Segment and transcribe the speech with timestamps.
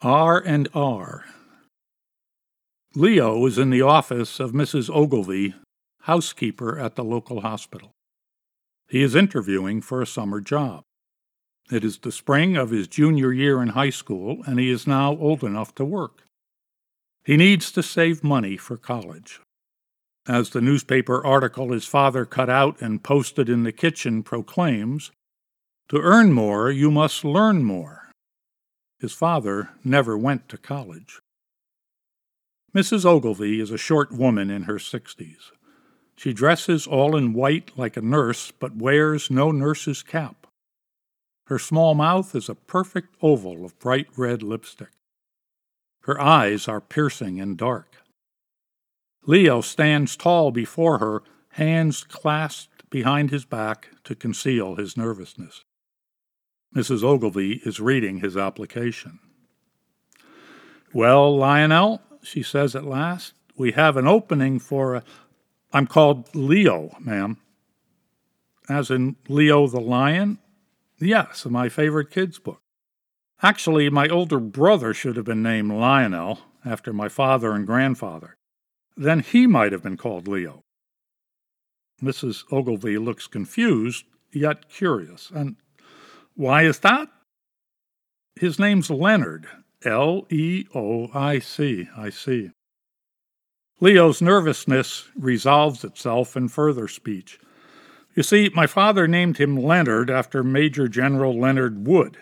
[0.00, 1.24] R and R.
[2.94, 4.88] Leo is in the office of Mrs.
[4.88, 5.54] Ogilvy,
[6.02, 7.90] housekeeper at the local hospital.
[8.88, 10.84] He is interviewing for a summer job.
[11.72, 15.16] It is the spring of his junior year in high school, and he is now
[15.16, 16.22] old enough to work.
[17.24, 19.40] He needs to save money for college.
[20.28, 25.10] As the newspaper article his father cut out and posted in the kitchen proclaims,
[25.88, 28.07] to earn more, you must learn more.
[28.98, 31.20] His father never went to college.
[32.74, 33.04] Mrs.
[33.04, 35.52] Ogilvy is a short woman in her sixties.
[36.16, 40.48] She dresses all in white like a nurse, but wears no nurse's cap.
[41.46, 44.90] Her small mouth is a perfect oval of bright red lipstick.
[46.02, 47.96] Her eyes are piercing and dark.
[49.26, 55.64] Leo stands tall before her, hands clasped behind his back to conceal his nervousness.
[56.74, 57.02] Mrs.
[57.02, 59.18] Ogilvy is reading his application.
[60.92, 65.02] Well, Lionel, she says at last, we have an opening for a.
[65.72, 67.38] I'm called Leo, ma'am.
[68.68, 70.38] As in Leo the Lion?
[70.98, 72.60] Yes, my favorite kids' book.
[73.42, 78.36] Actually, my older brother should have been named Lionel, after my father and grandfather.
[78.96, 80.62] Then he might have been called Leo.
[82.02, 82.44] Mrs.
[82.52, 85.30] Ogilvy looks confused, yet curious.
[85.34, 85.56] And
[86.38, 87.08] why is that?
[88.36, 89.48] His name's Leonard.
[89.84, 91.88] L E O I C.
[91.96, 92.52] I see.
[93.80, 97.40] Leo's nervousness resolves itself in further speech.
[98.14, 102.18] You see, my father named him Leonard after Major General Leonard Wood.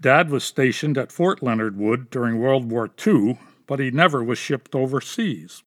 [0.00, 4.38] Dad was stationed at Fort Leonard Wood during World War II, but he never was
[4.38, 5.64] shipped overseas,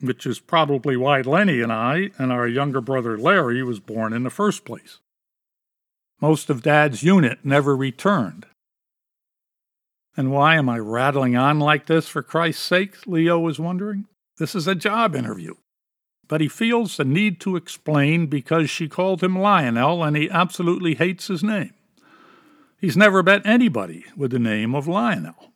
[0.00, 4.22] which is probably why Lenny and I and our younger brother Larry was born in
[4.22, 5.00] the first place.
[6.20, 8.46] Most of Dad's unit never returned.
[10.16, 13.06] And why am I rattling on like this, for Christ's sake?
[13.06, 14.06] Leo was wondering.
[14.38, 15.54] This is a job interview.
[16.28, 20.94] But he feels the need to explain because she called him Lionel and he absolutely
[20.94, 21.72] hates his name.
[22.78, 25.52] He's never met anybody with the name of Lionel.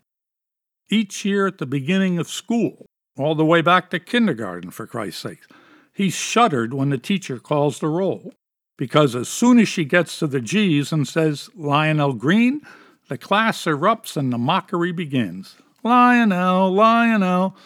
[0.90, 2.86] Each year at the beginning of school,
[3.16, 5.42] all the way back to kindergarten, for Christ's sake,
[5.92, 8.32] he's shuddered when the teacher calls the roll
[8.76, 12.62] because as soon as she gets to the G's and says Lionel Green,
[13.08, 15.56] the class erupts and the mockery begins.
[15.82, 17.56] Lionel, Lionel.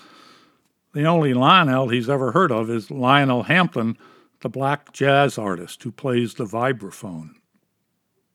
[0.92, 3.96] The only Lionel he's ever heard of is Lionel Hampton,
[4.40, 7.30] the black jazz artist who plays the vibraphone.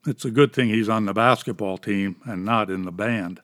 [0.06, 3.40] It's a good thing he's on the basketball team and not in the band.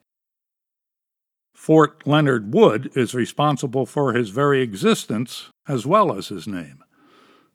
[1.53, 6.83] Fort Leonard Wood is responsible for his very existence as well as his name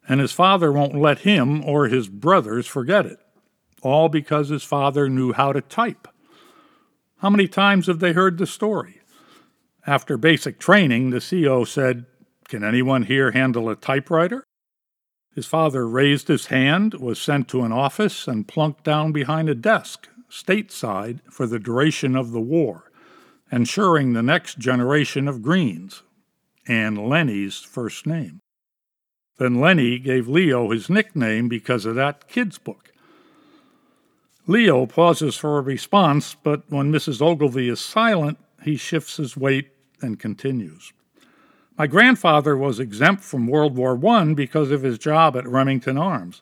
[0.09, 3.19] and his father won't let him or his brothers forget it,
[3.83, 6.09] all because his father knew how to type.
[7.19, 9.01] How many times have they heard the story?
[9.87, 12.07] After basic training, the CO said,
[12.49, 14.45] Can anyone here handle a typewriter?
[15.35, 19.55] His father raised his hand, was sent to an office, and plunked down behind a
[19.55, 22.91] desk, stateside, for the duration of the war,
[23.53, 26.03] ensuring the next generation of Greens,
[26.67, 28.41] and Lenny's first name.
[29.39, 32.93] Then Lenny gave Leo his nickname because of that kid's book.
[34.47, 37.21] Leo pauses for a response, but when Mrs.
[37.21, 39.71] Ogilvy is silent, he shifts his weight
[40.01, 40.93] and continues.
[41.77, 46.41] My grandfather was exempt from World War I because of his job at Remington Arms,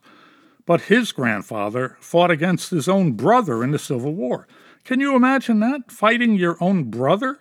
[0.67, 4.47] but his grandfather fought against his own brother in the Civil War.
[4.85, 5.91] Can you imagine that?
[5.91, 7.41] Fighting your own brother?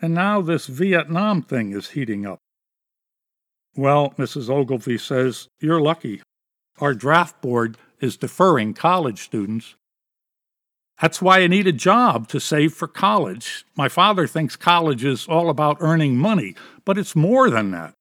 [0.00, 2.38] And now this Vietnam thing is heating up.
[3.76, 4.50] Well, Mrs.
[4.50, 6.22] Ogilvy says, you're lucky.
[6.80, 9.74] Our draft board is deferring college students.
[11.00, 13.64] That's why I need a job to save for college.
[13.76, 16.54] My father thinks college is all about earning money,
[16.84, 17.94] but it's more than that.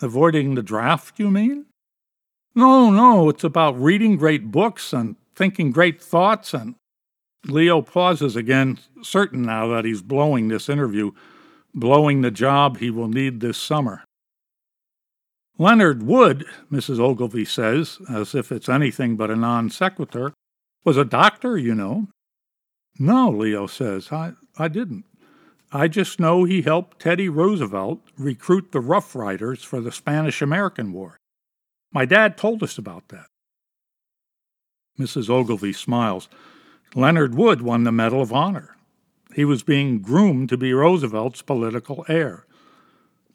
[0.00, 1.66] Avoiding the draft, you mean?
[2.54, 6.54] No, no, it's about reading great books and thinking great thoughts.
[6.54, 6.76] And
[7.46, 11.12] Leo pauses again, certain now that he's blowing this interview,
[11.74, 14.02] blowing the job he will need this summer.
[15.60, 16.98] Leonard Wood, Mrs.
[16.98, 20.32] Ogilvy says, as if it's anything but a non sequitur,
[20.86, 22.08] was a doctor, you know.
[22.98, 25.04] No, Leo says, I, I didn't.
[25.70, 30.94] I just know he helped Teddy Roosevelt recruit the Rough Riders for the Spanish American
[30.94, 31.18] War.
[31.92, 33.26] My dad told us about that.
[34.98, 35.28] Mrs.
[35.28, 36.30] Ogilvy smiles.
[36.94, 38.76] Leonard Wood won the Medal of Honor.
[39.34, 42.46] He was being groomed to be Roosevelt's political heir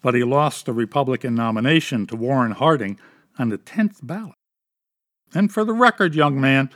[0.05, 2.99] but he lost the Republican nomination to Warren Harding
[3.39, 4.35] on the 10th ballot.
[5.33, 6.69] And for the record, young man,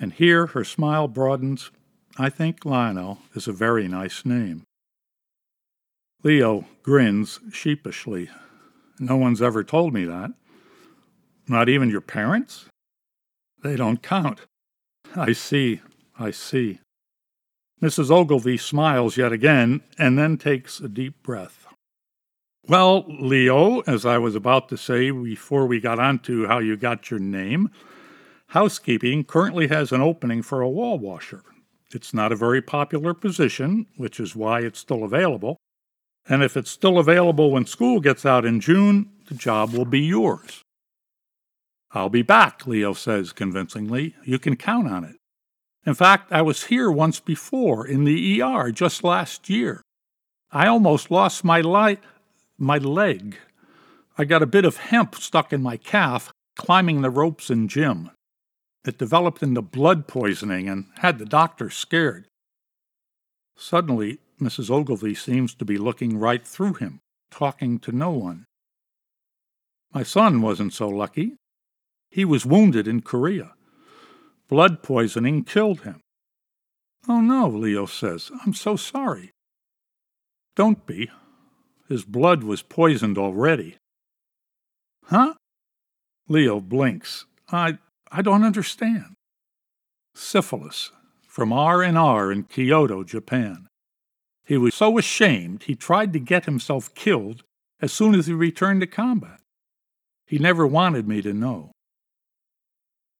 [0.00, 1.70] and here her smile broadens,
[2.16, 4.62] I think Lionel is a very nice name.
[6.22, 8.30] Leo grins sheepishly.
[8.98, 10.30] No one's ever told me that.
[11.48, 12.64] Not even your parents?
[13.62, 14.40] They don't count.
[15.14, 15.82] I see,
[16.18, 16.78] I see.
[17.82, 18.10] Mrs.
[18.10, 21.67] Ogilvy smiles yet again and then takes a deep breath.
[22.68, 26.76] Well, Leo, as I was about to say before we got on to how you
[26.76, 27.70] got your name,
[28.48, 31.42] housekeeping currently has an opening for a wall washer.
[31.94, 35.56] It's not a very popular position, which is why it's still available.
[36.28, 40.00] And if it's still available when school gets out in June, the job will be
[40.00, 40.62] yours.
[41.92, 44.14] I'll be back, Leo says convincingly.
[44.24, 45.16] You can count on it.
[45.86, 49.80] In fact, I was here once before in the ER just last year.
[50.52, 52.00] I almost lost my light,
[52.58, 53.38] my leg.
[54.16, 58.10] I got a bit of hemp stuck in my calf climbing the ropes in gym.
[58.84, 62.26] It developed into blood poisoning and had the doctor scared.
[63.56, 64.70] Suddenly, Mrs.
[64.70, 67.00] Ogilvy seems to be looking right through him,
[67.30, 68.44] talking to no one.
[69.92, 71.36] My son wasn't so lucky.
[72.10, 73.54] He was wounded in Korea.
[74.48, 76.00] Blood poisoning killed him.
[77.08, 78.30] Oh no, Leo says.
[78.44, 79.30] I'm so sorry.
[80.56, 81.10] Don't be.
[81.88, 83.76] His blood was poisoned already.
[85.04, 85.34] Huh?
[86.28, 87.24] Leo blinks.
[87.50, 87.78] I
[88.10, 89.14] I don't understand.
[90.14, 90.92] Syphilis
[91.26, 93.68] from R&R in Kyoto, Japan.
[94.44, 97.42] He was so ashamed he tried to get himself killed
[97.80, 99.40] as soon as he returned to combat.
[100.26, 101.70] He never wanted me to know.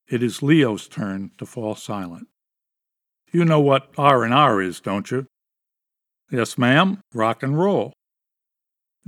[0.08, 2.28] It is Leo's turn to fall silent.
[3.30, 5.26] You know what R&R is, don't you?
[6.30, 7.00] Yes, ma'am.
[7.14, 7.92] Rock and roll.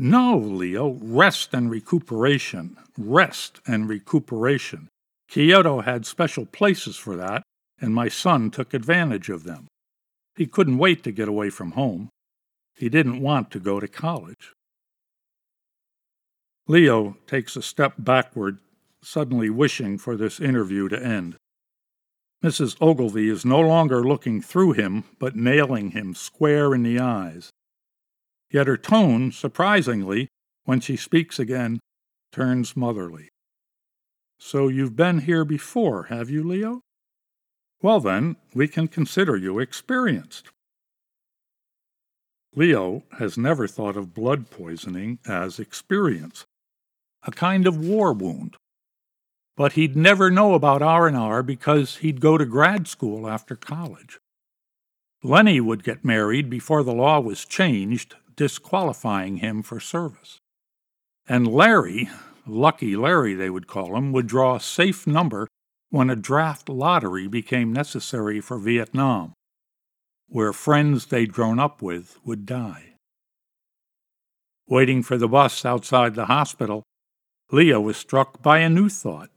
[0.02, 0.97] No, Leo.
[1.02, 2.79] Rest and recuperation.
[2.97, 4.88] Rest and recuperation.
[5.29, 7.43] Kyoto had special places for that,
[7.82, 9.67] and my son took advantage of them.
[10.37, 12.08] He couldn't wait to get away from home.
[12.75, 14.55] He didn't want to go to college.
[16.67, 18.56] Leo takes a step backward
[19.03, 21.37] suddenly wishing for this interview to end.
[22.43, 22.75] Mrs.
[22.81, 27.50] Ogilvy is no longer looking through him, but nailing him square in the eyes.
[28.50, 30.29] Yet her tone, surprisingly,
[30.64, 31.81] when she speaks again,
[32.32, 33.29] turns motherly.
[34.38, 36.81] So you've been here before, have you, Leo?
[37.82, 40.49] Well, then, we can consider you experienced.
[42.55, 46.44] Leo has never thought of blood poisoning as experience,
[47.23, 48.56] a kind of war wound
[49.61, 54.19] but he'd never know about R&R because he'd go to grad school after college.
[55.23, 60.41] Lenny would get married before the law was changed, disqualifying him for service.
[61.29, 62.09] And Larry,
[62.47, 65.47] Lucky Larry they would call him, would draw a safe number
[65.91, 69.35] when a draft lottery became necessary for Vietnam,
[70.27, 72.95] where friends they'd grown up with would die.
[74.67, 76.83] Waiting for the bus outside the hospital,
[77.53, 79.29] Leo was struck by a new thought.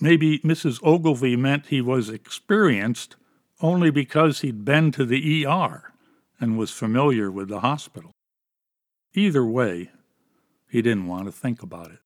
[0.00, 0.80] Maybe Mrs.
[0.82, 3.16] Ogilvy meant he was experienced
[3.60, 5.90] only because he'd been to the ER
[6.40, 8.12] and was familiar with the hospital.
[9.14, 9.90] Either way,
[10.68, 11.98] he didn't want to think about it.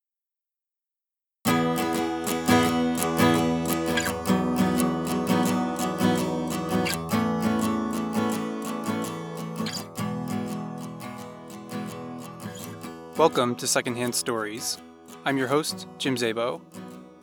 [13.16, 14.78] Welcome to Secondhand Stories.
[15.24, 16.60] I'm your host, Jim Zabo,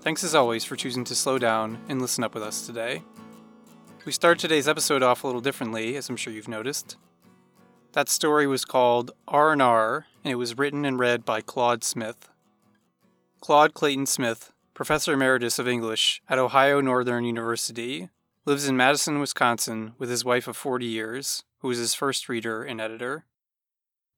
[0.02, 3.04] Thanks as always for choosing to slow down and listen up with us today.
[4.04, 6.98] We start today's episode off a little differently, as I'm sure you've noticed.
[7.92, 12.28] That story was called R&R, and it was written and read by Claude Smith.
[13.42, 18.10] Claude Clayton Smith, Professor Emeritus of English at Ohio Northern University,
[18.44, 22.64] lives in Madison, Wisconsin with his wife of 40 years, who is his first reader
[22.64, 23.26] and editor.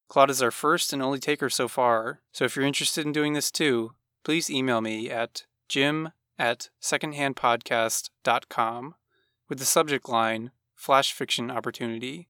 [0.09, 3.33] Claude is our first and only taker so far, so if you're interested in doing
[3.33, 8.95] this too, please email me at jim at secondhandpodcast.com
[9.49, 12.29] with the subject line Flash Fiction Opportunity.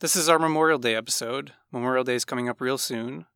[0.00, 1.52] This is our Memorial Day episode.
[1.72, 3.26] Memorial Day is coming up real soon.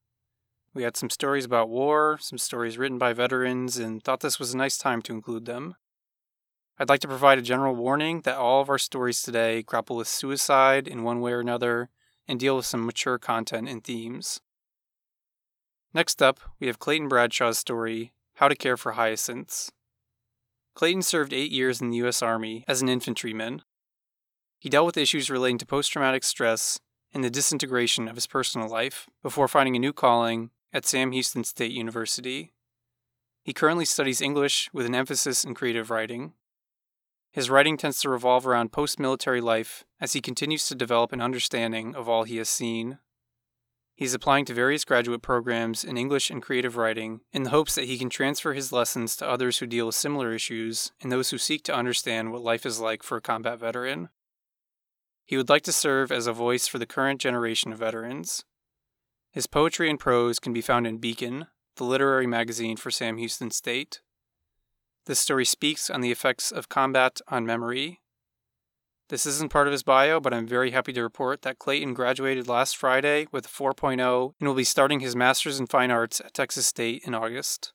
[0.75, 4.52] We had some stories about war, some stories written by veterans, and thought this was
[4.52, 5.76] a nice time to include them.
[6.78, 10.08] I'd like to provide a general warning that all of our stories today grapple with
[10.08, 11.90] suicide in one way or another
[12.26, 14.40] and deal with some mature content and themes.
[15.94, 19.70] Next up, we have Clayton Bradshaw's story, How to Care for Hyacinths.
[20.74, 22.20] Clayton served eight years in the U.S.
[22.20, 23.62] Army as an infantryman.
[24.58, 26.80] He dealt with issues relating to post traumatic stress
[27.12, 31.44] and the disintegration of his personal life before finding a new calling at Sam Houston
[31.44, 32.52] State University.
[33.44, 36.32] He currently studies English with an emphasis in creative writing.
[37.30, 41.20] His writing tends to revolve around post military life as he continues to develop an
[41.20, 42.98] understanding of all he has seen.
[43.96, 47.84] He's applying to various graduate programs in English and creative writing in the hopes that
[47.84, 51.38] he can transfer his lessons to others who deal with similar issues and those who
[51.38, 54.08] seek to understand what life is like for a combat veteran.
[55.24, 58.44] He would like to serve as a voice for the current generation of veterans.
[59.30, 61.46] His poetry and prose can be found in Beacon,
[61.76, 64.00] the literary magazine for Sam Houston State.
[65.06, 68.00] This story speaks on the effects of combat on memory.
[69.11, 72.49] This isn't part of his bio, but I'm very happy to report that Clayton graduated
[72.49, 76.32] last Friday with a 4.0 and will be starting his Master's in Fine Arts at
[76.32, 77.75] Texas State in August.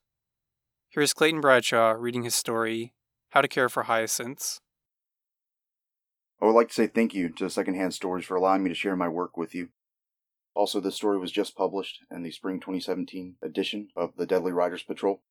[0.90, 2.94] Here is Clayton Bradshaw reading his story,
[3.30, 4.60] How to Care for Hyacinths.
[6.42, 8.96] I would like to say thank you to Secondhand Stories for allowing me to share
[8.96, 9.70] my work with you.
[10.56, 14.82] Also, this story was just published in the spring 2017 edition of the Deadly Writers
[14.82, 15.22] Patrol.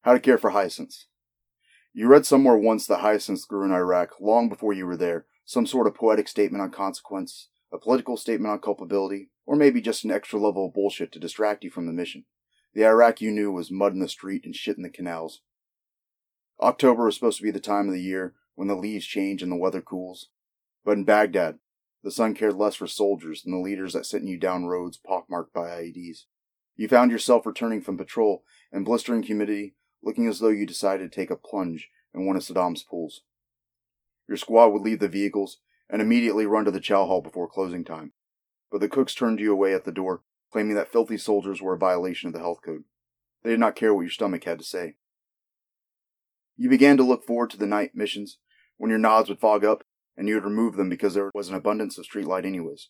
[0.00, 1.08] How to Care for Hyacinths.
[1.92, 5.66] You read somewhere once that hyacinths grew in Iraq long before you were there, some
[5.66, 10.10] sort of poetic statement on consequence, a political statement on culpability, or maybe just an
[10.10, 12.24] extra level of bullshit to distract you from the mission.
[12.74, 15.40] The Iraq you knew was mud in the street and shit in the canals.
[16.60, 19.50] October was supposed to be the time of the year when the leaves change and
[19.50, 20.28] the weather cools.
[20.84, 21.58] But in Baghdad,
[22.04, 25.52] the sun cared less for soldiers than the leaders that sent you down roads pockmarked
[25.52, 26.24] by IEDs.
[26.76, 31.14] You found yourself returning from patrol in blistering humidity looking as though you decided to
[31.14, 33.22] take a plunge in one of Saddam's pools.
[34.28, 35.58] Your squad would leave the vehicles
[35.90, 38.12] and immediately run to the chow hall before closing time,
[38.70, 41.78] but the cooks turned you away at the door, claiming that filthy soldiers were a
[41.78, 42.84] violation of the health code.
[43.42, 44.96] They did not care what your stomach had to say.
[46.56, 48.38] You began to look forward to the night missions
[48.76, 49.84] when your nods would fog up
[50.16, 52.88] and you would remove them because there was an abundance of streetlight anyways.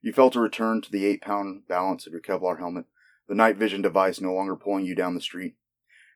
[0.00, 2.86] You felt a return to the eight pound balance of your Kevlar helmet,
[3.28, 5.54] the night vision device no longer pulling you down the street,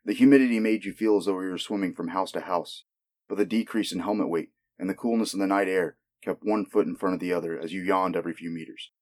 [0.06, 2.84] the humidity made you feel as though you were swimming from house to house,
[3.28, 6.64] but the decrease in helmet weight and the coolness of the night air kept one
[6.64, 8.92] foot in front of the other as you yawned every few meters.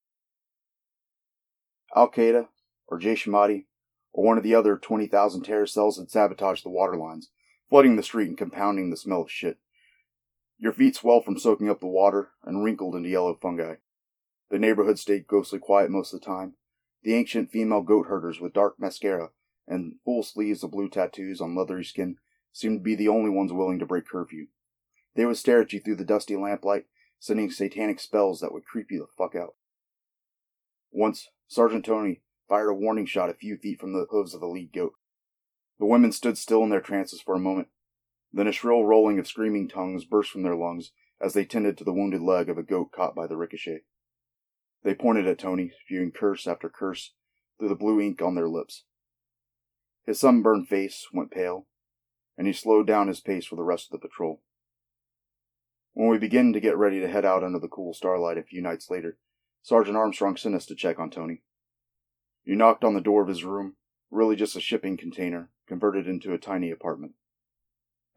[1.95, 2.49] Al Qaeda,
[2.89, 3.67] or Jaish Mahdi,
[4.15, 7.29] or one of the other 20,000 terror cells had sabotaged the water lines,
[7.69, 9.59] flooding the street and compounding the smell of shit.
[10.59, 13.75] Your feet swelled from soaking up the water and wrinkled into yellow fungi.
[14.51, 16.55] The neighborhood stayed ghostly quiet most of the time.
[17.03, 19.31] The ancient female goat herders with dark mascara
[19.67, 22.17] and full sleeves of blue tattoos on leathery skin
[22.53, 24.47] seemed to be the only ones willing to break curfew.
[25.15, 26.87] They would stare at you through the dusty lamplight,
[27.19, 29.55] sending satanic spells that would creep you the fuck out.
[30.91, 34.47] Once, Sergeant Tony fired a warning shot a few feet from the hooves of the
[34.47, 34.95] lead goat.
[35.79, 37.69] The women stood still in their trances for a moment.
[38.33, 41.85] Then a shrill rolling of screaming tongues burst from their lungs as they tended to
[41.85, 43.83] the wounded leg of a goat caught by the ricochet.
[44.83, 47.13] They pointed at Tony, spewing curse after curse
[47.59, 48.85] through the blue ink on their lips.
[50.07, 51.67] His sunburned face went pale,
[52.37, 54.43] and he slowed down his pace for the rest of the patrol.
[55.95, 58.61] When we began to get ready to head out under the cool starlight a few
[58.61, 59.17] nights later,
[59.63, 61.43] Sergeant Armstrong sent us to check on Tony.
[62.45, 63.77] You knocked on the door of his room,
[64.11, 67.13] really just a shipping container converted into a tiny apartment.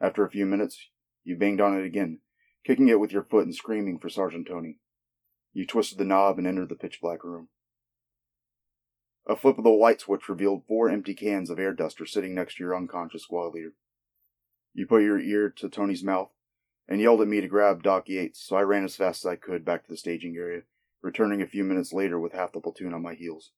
[0.01, 0.89] After a few minutes,
[1.23, 2.19] you banged on it again,
[2.65, 4.79] kicking it with your foot and screaming for Sergeant Tony.
[5.53, 7.47] You twisted the knob and entered the pitch black room.
[9.29, 12.55] A flip of the light switch revealed four empty cans of air duster sitting next
[12.55, 13.73] to your unconscious squad leader.
[14.73, 16.31] You put your ear to Tony's mouth
[16.87, 19.35] and yelled at me to grab Doc Yates, so I ran as fast as I
[19.35, 20.61] could back to the staging area,
[21.01, 23.51] returning a few minutes later with half the platoon on my heels.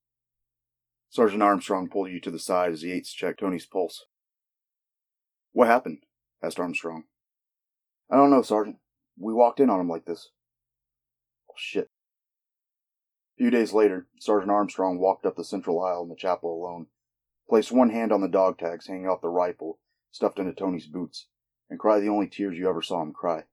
[1.11, 4.05] Sergeant Armstrong pulled you to the side as Yates checked Tony's pulse.
[5.51, 5.99] What happened?
[6.41, 7.03] asked Armstrong.
[8.09, 8.77] I don't know, Sergeant.
[9.19, 10.29] We walked in on him like this.
[11.47, 11.91] Oh, shit.
[13.39, 16.87] A few days later, Sergeant Armstrong walked up the central aisle in the chapel alone,
[17.47, 19.79] placed one hand on the dog tags hanging off the rifle
[20.11, 21.27] stuffed into Tony's boots,
[21.69, 23.45] and cried the only tears you ever saw him cry.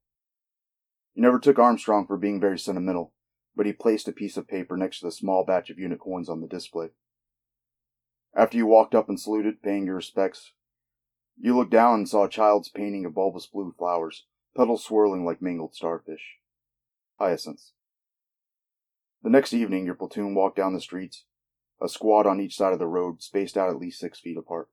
[1.14, 3.12] He never took Armstrong for being very sentimental,
[3.54, 6.28] but he placed a piece of paper next to the small batch of unit coins
[6.28, 6.88] on the display.
[8.34, 10.50] After you walked up and saluted, paying your respects,
[11.38, 14.24] you looked down and saw a child's painting of bulbous blue flowers,
[14.56, 16.38] petals swirling like mangled starfish.
[17.20, 17.72] Hyacinths.
[19.26, 21.24] The next evening, your platoon walked down the streets,
[21.82, 24.68] a squad on each side of the road, spaced out at least six feet apart.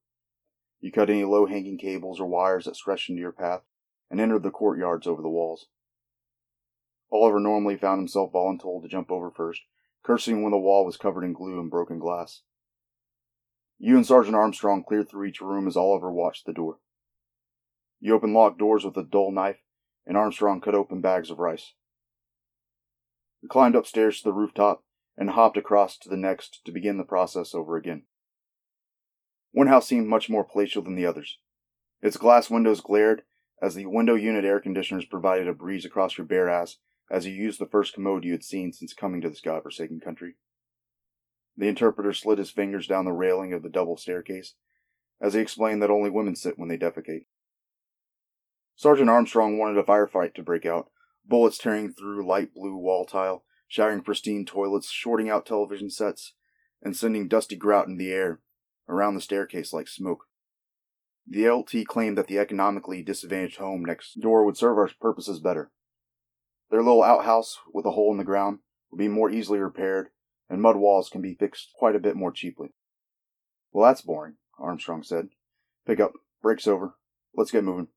[0.80, 3.62] You cut any low hanging cables or wires that stretched into your path
[4.12, 5.70] and entered the courtyards over the walls.
[7.12, 9.62] Oliver normally found himself voluntold to jump over first,
[10.04, 12.44] cursing when the wall was covered in glue and broken glass.
[13.80, 16.78] You and Sergeant Armstrong cleared through each room as Oliver watched the door.
[18.00, 19.64] You opened locked doors with a dull knife,
[20.06, 21.74] and Armstrong cut open bags of rice.
[23.50, 24.84] Climbed upstairs to the rooftop
[25.18, 28.04] and hopped across to the next to begin the process over again.
[29.52, 31.38] One house seemed much more palatial than the others.
[32.02, 33.24] Its glass windows glared
[33.62, 36.78] as the window unit air conditioners provided a breeze across your bare ass
[37.12, 40.36] as you used the first commode you had seen since coming to this godforsaken country.
[41.56, 44.56] The interpreter slid his fingers down the railing of the double staircase
[45.22, 47.26] as he explained that only women sit when they defecate.
[48.76, 50.90] Sergeant Armstrong wanted a firefight to break out,
[51.26, 56.34] bullets tearing through light blue wall tile, shattering pristine toilets, shorting out television sets,
[56.82, 58.42] and sending dusty grout in the air
[58.88, 60.26] around the staircase like smoke.
[61.26, 65.72] The LT claimed that the economically disadvantaged home next door would serve our purposes better.
[66.70, 68.60] Their little outhouse with a hole in the ground
[68.92, 70.10] would be more easily repaired,
[70.50, 72.74] and mud walls can be fixed quite a bit more cheaply.
[73.72, 75.30] Well, that's boring, Armstrong said.
[75.88, 76.14] Pick up.
[76.42, 76.96] Break's over.
[77.36, 77.88] Let's get moving.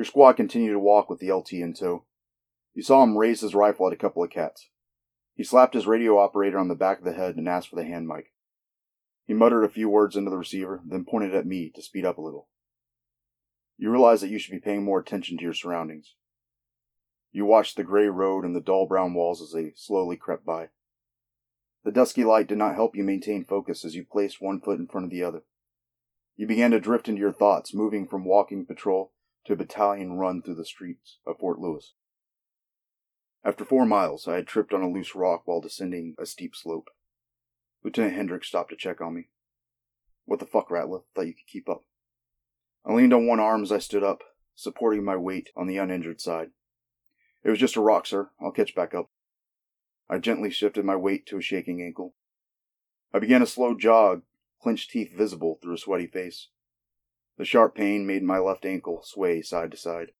[0.00, 2.06] Your squad continued to walk with the LT in tow.
[2.72, 4.70] You saw him raise his rifle at a couple of cats.
[5.34, 7.84] He slapped his radio operator on the back of the head and asked for the
[7.84, 8.32] hand mic.
[9.26, 12.16] He muttered a few words into the receiver, then pointed at me to speed up
[12.16, 12.48] a little.
[13.76, 16.14] You realize that you should be paying more attention to your surroundings.
[17.30, 20.70] You watched the gray road and the dull brown walls as they slowly crept by.
[21.84, 24.86] The dusky light did not help you maintain focus as you placed one foot in
[24.86, 25.42] front of the other.
[26.36, 29.12] You began to drift into your thoughts, moving from walking patrol
[29.46, 31.94] to a battalion run through the streets of Fort Lewis.
[33.44, 36.88] After four miles, I had tripped on a loose rock while descending a steep slope.
[37.82, 39.28] Lieutenant Hendricks stopped to check on me.
[40.26, 41.04] What the fuck, Ratliff?
[41.14, 41.84] Thought you could keep up.
[42.84, 44.22] I leaned on one arm as I stood up,
[44.54, 46.50] supporting my weight on the uninjured side.
[47.42, 48.30] It was just a rock, sir.
[48.40, 49.10] I'll catch back up.
[50.08, 52.14] I gently shifted my weight to a shaking ankle.
[53.14, 54.22] I began a slow jog,
[54.60, 56.48] clenched teeth visible through a sweaty face.
[57.40, 60.12] The sharp pain made my left ankle sway side to side.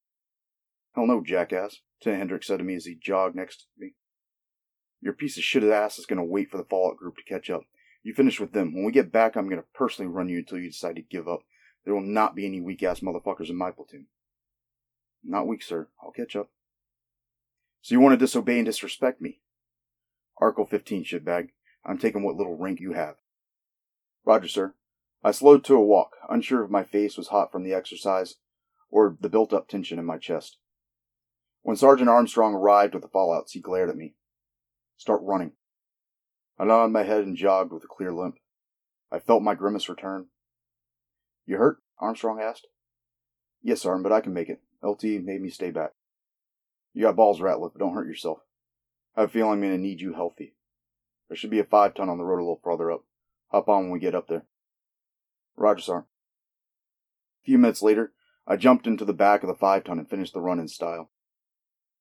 [0.94, 3.92] Hell no, jackass, Lieutenant Hendricks said to me as he jogged next to me.
[5.02, 7.50] Your piece of shit ass is going to wait for the Fallout group to catch
[7.50, 7.64] up.
[8.02, 8.74] You finish with them.
[8.74, 11.28] When we get back, I'm going to personally run you until you decide to give
[11.28, 11.40] up.
[11.84, 14.06] There will not be any weak ass motherfuckers in my platoon.
[15.22, 15.88] Not weak, sir.
[16.02, 16.48] I'll catch up.
[17.82, 19.40] So you want to disobey and disrespect me?
[20.38, 21.50] Article 15, shitbag.
[21.84, 23.16] I'm taking what little rank you have.
[24.24, 24.72] Roger, sir.
[25.22, 28.36] I slowed to a walk, unsure if my face was hot from the exercise
[28.90, 30.56] or the built up tension in my chest.
[31.62, 34.14] When Sergeant Armstrong arrived with the fallouts, he glared at me.
[34.96, 35.52] Start running.
[36.58, 38.36] I nodded my head and jogged with a clear limp.
[39.12, 40.26] I felt my grimace return.
[41.46, 41.78] You hurt?
[41.98, 42.66] Armstrong asked.
[43.62, 44.62] Yes, Arm, but I can make it.
[44.82, 45.90] LT made me stay back.
[46.94, 48.38] You got balls, Ratliff, but don't hurt yourself.
[49.16, 50.54] I have a feeling I'm going to need you healthy.
[51.28, 53.04] There should be a five ton on the road a little farther up.
[53.48, 54.44] Hop on when we get up there.
[55.60, 55.98] Roger, sir.
[55.98, 58.14] A few minutes later,
[58.46, 61.10] I jumped into the back of the five ton and finished the run in style.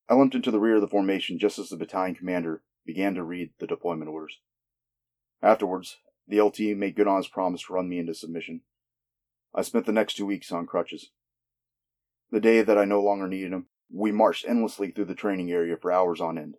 [0.08, 3.24] I limped into the rear of the formation just as the battalion commander began to
[3.24, 4.40] read the deployment orders.
[5.42, 8.62] Afterwards, the LT made good on his promise to run me into submission.
[9.54, 11.12] I spent the next two weeks on crutches.
[12.32, 15.76] The day that I no longer needed him, we marched endlessly through the training area
[15.76, 16.56] for hours on end.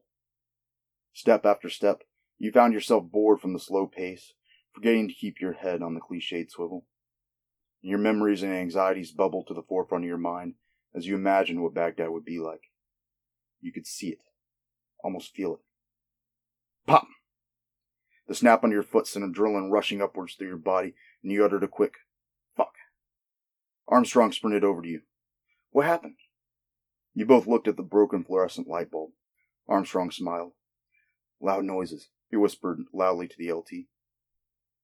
[1.15, 2.03] Step after step,
[2.39, 4.35] you found yourself bored from the slow pace,
[4.75, 6.87] forgetting to keep your head on the cliched swivel.
[7.83, 10.55] Your memories and anxieties bubbled to the forefront of your mind
[10.95, 12.71] as you imagined what Baghdad would be like.
[13.61, 14.23] You could see it,
[15.03, 15.61] almost feel it.
[16.87, 17.07] Pop!
[18.27, 21.65] The snap on your foot sent adrenaline rushing upwards through your body, and you uttered
[21.65, 21.95] a quick,
[22.57, 22.75] fuck.
[23.89, 25.03] Armstrong sprinted over to you.
[25.71, 26.17] What happened?
[27.15, 29.11] You both looked at the broken fluorescent light bulb.
[29.69, 30.53] Armstrong smiled.
[31.41, 33.87] Loud noises, he whispered loudly to the LT.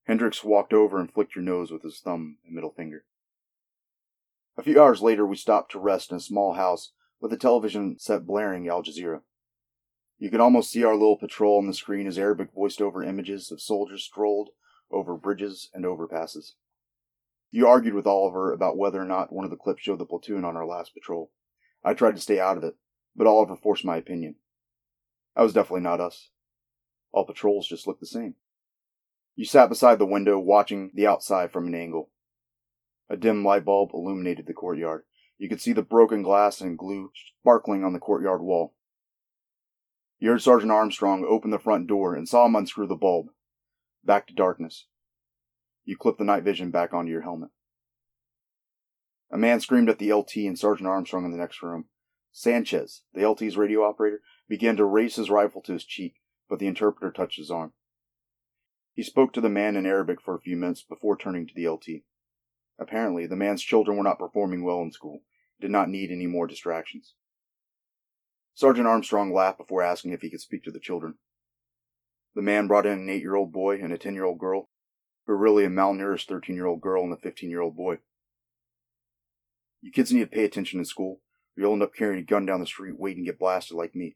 [0.07, 3.03] Hendricks walked over and flicked your nose with his thumb and middle finger.
[4.57, 7.99] A few hours later, we stopped to rest in a small house with a television
[7.99, 9.21] set blaring Al Jazeera.
[10.17, 13.51] You could almost see our little patrol on the screen as Arabic voiced over images
[13.51, 14.49] of soldiers strolled
[14.89, 16.53] over bridges and overpasses.
[17.51, 20.45] You argued with Oliver about whether or not one of the clips showed the platoon
[20.45, 21.31] on our last patrol.
[21.83, 22.75] I tried to stay out of it,
[23.15, 24.35] but Oliver forced my opinion.
[25.35, 26.29] That was definitely not us.
[27.11, 28.35] All patrols just looked the same.
[29.37, 32.09] You sat beside the window, watching the outside from an angle.
[33.07, 35.03] A dim light bulb illuminated the courtyard.
[35.37, 38.73] You could see the broken glass and glue sparkling on the courtyard wall.
[40.17, 43.27] You heard Sergeant Armstrong open the front door and saw him unscrew the bulb.
[44.03, 44.87] Back to darkness.
[45.85, 47.51] You clipped the night vision back onto your helmet.
[49.29, 51.85] A man screamed at the LT and Sergeant Armstrong in the next room.
[52.31, 56.15] Sanchez, the LT's radio operator, began to raise his rifle to his cheek,
[56.49, 57.73] but the interpreter touched his arm.
[58.97, 61.69] He spoke to the man in Arabic for a few minutes before turning to the
[61.69, 62.01] LT.
[62.79, 65.21] Apparently, the man's children were not performing well in school,
[65.61, 67.13] did not need any more distractions.
[68.55, 71.19] Sergeant Armstrong laughed before asking if he could speak to the children.
[72.33, 74.67] The man brought in an eight year old boy and a ten year old girl,
[75.27, 77.99] but really a malnourished thirteen year old girl and a fifteen year old boy.
[79.79, 81.21] You kids need to pay attention in school,
[81.55, 83.93] or you'll end up carrying a gun down the street waiting to get blasted like
[83.93, 84.15] me.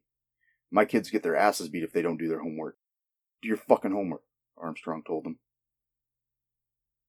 [0.72, 2.78] My kids get their asses beat if they don't do their homework.
[3.44, 4.24] Do your fucking homework,
[4.62, 5.40] Armstrong told them.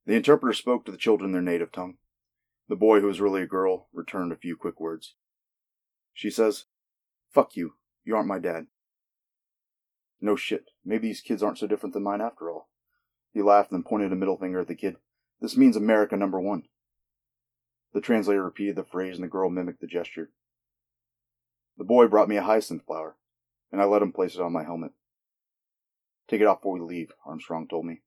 [0.06, 1.98] The interpreter spoke to the children in their native tongue.
[2.68, 5.14] The boy, who was really a girl, returned a few quick words.
[6.12, 6.64] She says,
[7.30, 7.74] Fuck you.
[8.04, 8.66] You aren't my dad.
[10.20, 10.70] No shit.
[10.84, 12.68] Maybe these kids aren't so different than mine after all.
[13.32, 14.96] He laughed and pointed a middle finger at the kid.
[15.40, 16.64] This means America number one.
[17.92, 20.30] The translator repeated the phrase and the girl mimicked the gesture.
[21.76, 23.16] The boy brought me a hyacinth flower,
[23.70, 24.92] and I let him place it on my helmet.
[26.32, 28.00] Take it off before we leave, Armstrong told me.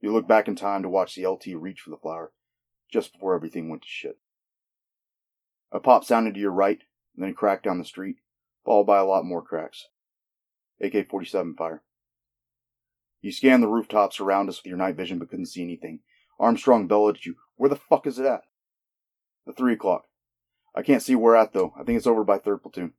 [0.00, 2.32] You looked back in time to watch the LT reach for the flower,
[2.90, 4.16] just before everything went to shit.
[5.70, 6.78] A pop sounded to your right,
[7.14, 8.20] then a crack down the street,
[8.64, 9.88] followed by a lot more cracks.
[10.80, 11.82] AK 47 fire.
[13.20, 16.00] You scanned the rooftops around us with your night vision but couldn't see anything.
[16.40, 17.34] Armstrong bellowed at you.
[17.56, 18.44] Where the fuck is it at?
[19.44, 20.06] The 3 o'clock.
[20.74, 21.74] I can't see where at, though.
[21.78, 22.94] I think it's over by 3rd Platoon.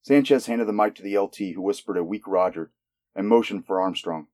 [0.00, 2.70] Sanchez handed the mic to the LT, who whispered a weak Roger
[3.14, 4.26] and motioned for Armstrong.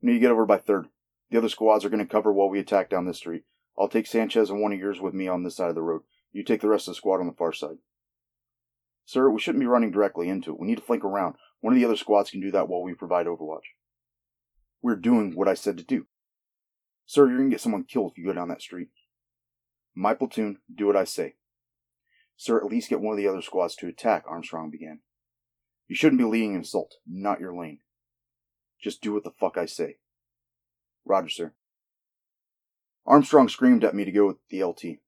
[0.00, 0.86] You need to get over by 3rd.
[1.30, 3.44] The other squads are going to cover while we attack down this street.
[3.78, 6.02] I'll take Sanchez and one of yours with me on this side of the road.
[6.32, 7.78] You take the rest of the squad on the far side.
[9.04, 10.60] Sir, we shouldn't be running directly into it.
[10.60, 11.36] We need to flank around.
[11.60, 13.74] One of the other squads can do that while we provide overwatch.
[14.82, 16.06] We're doing what I said to do.
[17.06, 18.88] Sir, you're going to get someone killed if you go down that street.
[19.94, 21.36] My platoon, do what I say.
[22.36, 25.00] Sir, at least get one of the other squads to attack, Armstrong began.
[25.88, 27.80] You shouldn't be leading an assault, not your lane.
[28.80, 29.98] Just do what the fuck I say.
[31.04, 31.52] Roger, sir.
[33.06, 35.00] Armstrong screamed at me to go with the LT.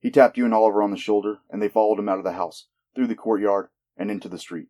[0.00, 2.32] He tapped you and Oliver on the shoulder, and they followed him out of the
[2.32, 4.68] house, through the courtyard, and into the street.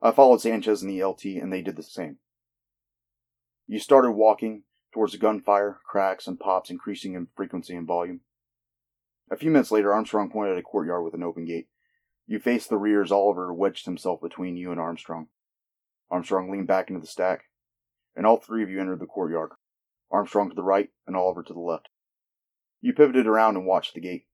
[0.00, 2.18] I followed Sanchez and the LT, and they did the same.
[3.66, 8.20] You started walking towards the gunfire, cracks, and pops increasing in frequency and volume.
[9.30, 11.68] A few minutes later, Armstrong pointed at a courtyard with an open gate.
[12.26, 15.28] You faced the rear as Oliver wedged himself between you and Armstrong.
[16.10, 17.47] Armstrong leaned back into the stack,
[18.18, 19.52] and all three of you entered the courtyard.
[20.10, 21.88] Armstrong to the right and Oliver to the left.
[22.80, 24.26] You pivoted around and watched the gate.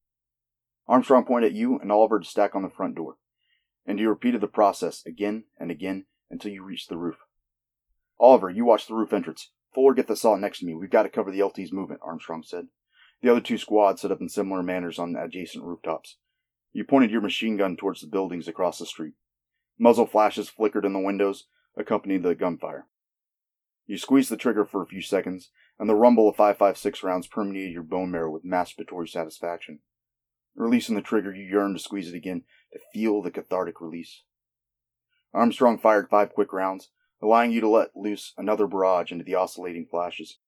[0.89, 3.17] Armstrong pointed at you and Oliver to stack on the front door,
[3.87, 7.17] and you repeated the process again and again until you reached the roof.
[8.19, 9.51] Oliver, you watch the roof entrance.
[9.75, 10.75] Fuller, get the saw next to me.
[10.75, 12.69] We've got to cover the LT's movement, Armstrong said.
[13.21, 16.17] The other two squads set up in similar manners on adjacent rooftops.
[16.73, 19.15] You pointed your machine gun towards the buildings across the street.
[19.79, 22.87] Muzzle flashes flickered in the windows, accompanying the gunfire.
[23.87, 27.73] You squeezed the trigger for a few seconds, and the rumble of 5.56 rounds permeated
[27.73, 29.81] your bone marrow with masturbatory satisfaction.
[30.55, 34.23] Releasing the trigger, you yearned to squeeze it again to feel the cathartic release.
[35.35, 39.87] Armstrong fired five quick rounds, allowing you to let loose another barrage into the oscillating
[39.91, 40.39] flashes.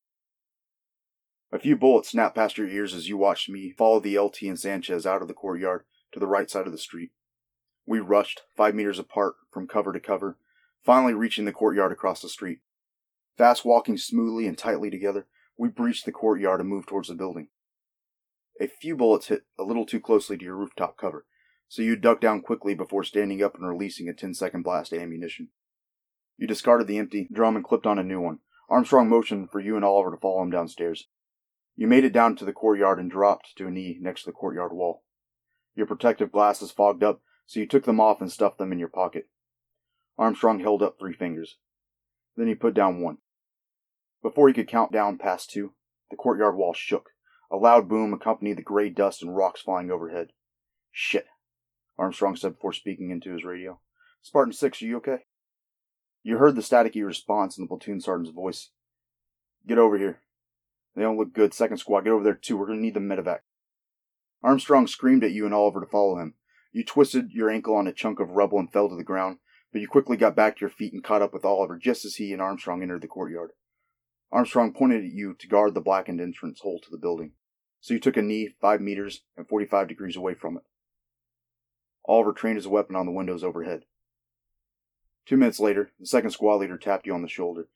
[1.53, 4.59] A few bullets snapped past your ears as you watched me follow the LT and
[4.59, 7.11] Sanchez out of the courtyard to the right side of the street.
[7.87, 10.39] We rushed, five meters apart from cover to cover,
[10.85, 12.59] finally reaching the courtyard across the street.
[13.37, 15.27] Fast walking smoothly and tightly together,
[15.59, 17.49] we breached the courtyard and moved towards the building.
[18.61, 21.27] A few bullets hit a little too closely to your rooftop cover,
[21.69, 25.01] so you ducked down quickly before standing up and releasing a 10 second blast of
[25.01, 25.49] ammunition.
[26.39, 28.39] You discarded the empty drum and clipped on a new one.
[28.71, 31.07] Armstrong motioned for you and Oliver to follow him downstairs.
[31.77, 34.33] You made it down to the courtyard and dropped to a knee next to the
[34.33, 35.05] courtyard wall.
[35.75, 38.89] Your protective glasses fogged up, so you took them off and stuffed them in your
[38.89, 39.29] pocket.
[40.17, 41.59] Armstrong held up three fingers.
[42.37, 43.19] Then he put down one.
[44.27, 45.75] Before he could count down past two,
[46.11, 47.11] the courtyard wall shook.
[47.49, 50.33] A loud boom accompanied the gray dust and rocks flying overhead.
[50.91, 51.27] Shit,
[51.97, 53.79] Armstrong said before speaking into his radio.
[54.23, 55.19] Spartan 6, are you okay?
[56.25, 58.71] You heard the staticky response in the platoon sergeant's voice.
[59.65, 60.23] Get over here.
[60.97, 61.55] They don't look good.
[61.55, 62.57] Second squad, get over there too.
[62.57, 63.43] We're gonna need the medevac.
[64.43, 66.35] Armstrong screamed at you and Oliver to follow him.
[66.73, 69.39] You twisted your ankle on a chunk of rubble and fell to the ground,
[69.73, 72.17] but you quickly got back to your feet and caught up with Oliver just as
[72.17, 73.53] he and Armstrong entered the courtyard.
[74.33, 77.33] Armstrong pointed at you to guard the blackened entrance hole to the building,
[77.81, 80.65] so you took a knee five meters and 45 degrees away from it.
[82.05, 83.85] Oliver trained his weapon on the windows overhead.
[85.27, 87.69] Two minutes later, the second squad leader tapped you on the shoulder,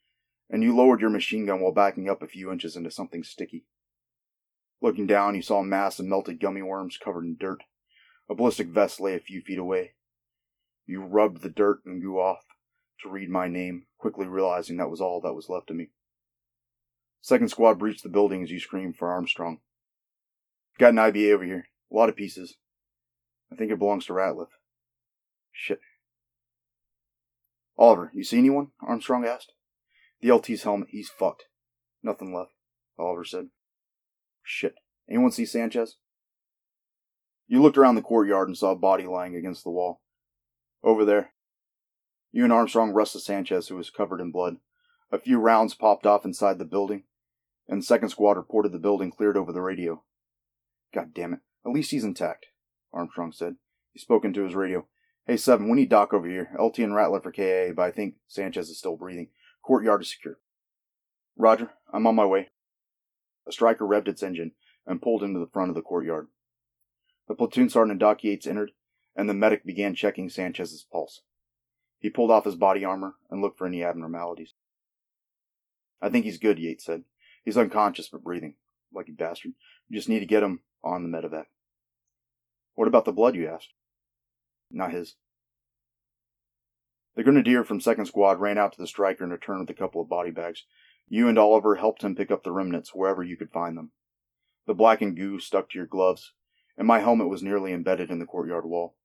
[0.49, 3.65] and you lowered your machine gun while backing up a few inches into something sticky.
[4.81, 7.63] Looking down, you saw a mass of melted gummy worms covered in dirt.
[8.29, 9.93] A ballistic vest lay a few feet away.
[10.85, 12.45] You rubbed the dirt and goo off
[13.01, 15.89] to read my name, quickly realizing that was all that was left of me.
[17.21, 19.59] Second squad breached the building as you screamed for Armstrong.
[20.79, 21.67] Got an IBA over here.
[21.91, 22.55] A lot of pieces.
[23.51, 24.47] I think it belongs to Ratliff.
[25.51, 25.79] Shit.
[27.77, 28.69] Oliver, you see anyone?
[28.81, 29.53] Armstrong asked.
[30.21, 31.45] The LT's helmet, he's fucked.
[32.03, 32.51] Nothing left,
[32.97, 33.49] Oliver said.
[34.43, 34.75] Shit.
[35.09, 35.97] Anyone see Sanchez?
[37.47, 40.01] You looked around the courtyard and saw a body lying against the wall.
[40.83, 41.33] Over there.
[42.31, 44.57] You and Armstrong rushed to Sanchez, who was covered in blood.
[45.11, 47.03] A few rounds popped off inside the building,
[47.71, 50.03] and the second squad reported the building cleared over the radio.
[50.93, 51.39] God damn it.
[51.65, 52.47] At least he's intact,
[52.93, 53.55] Armstrong said.
[53.93, 54.87] He spoke into his radio.
[55.25, 56.51] Hey, Seven, we need Doc over here.
[56.59, 59.29] LT and Ratliff for KA, but I think Sanchez is still breathing.
[59.63, 60.39] Courtyard is secure.
[61.37, 62.49] Roger, I'm on my way.
[63.47, 64.51] A Stryker revved its engine
[64.85, 66.27] and pulled into the front of the courtyard.
[67.29, 68.71] The platoon sergeant and Doc Yates entered,
[69.15, 71.21] and the medic began checking Sanchez's pulse.
[71.99, 74.55] He pulled off his body armor and looked for any abnormalities.
[76.01, 77.03] I think he's good, Yates said.
[77.43, 78.55] He's unconscious but breathing.
[78.93, 79.53] Lucky bastard.
[79.89, 81.45] You just need to get him on the medevac.
[82.75, 83.73] What about the blood, you asked?
[84.69, 85.15] Not his.
[87.15, 90.01] The grenadier from second squad ran out to the Stryker and returned with a couple
[90.01, 90.65] of body bags.
[91.09, 93.91] You and Oliver helped him pick up the remnants wherever you could find them.
[94.65, 96.33] The blackened goo stuck to your gloves,
[96.77, 98.95] and my helmet was nearly embedded in the courtyard wall.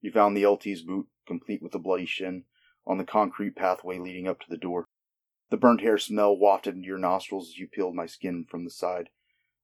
[0.00, 2.44] You found the LT's boot, complete with a bloody shin,
[2.86, 4.86] on the concrete pathway leading up to the door.
[5.50, 8.70] The burnt hair smell wafted into your nostrils as you peeled my skin from the
[8.70, 9.10] side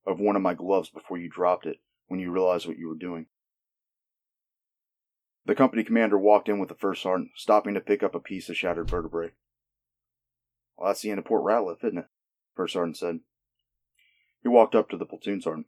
[0.06, 2.94] of one of my gloves before you dropped it when you realized what you were
[2.94, 3.26] doing.
[5.44, 8.48] The company commander walked in with the first sergeant, stopping to pick up a piece
[8.48, 9.32] of shattered vertebrae.
[10.76, 12.06] Well, that's the end of Port Ratliff, isn't it?
[12.54, 13.20] First sergeant said.
[14.42, 15.66] He walked up to the platoon sergeant.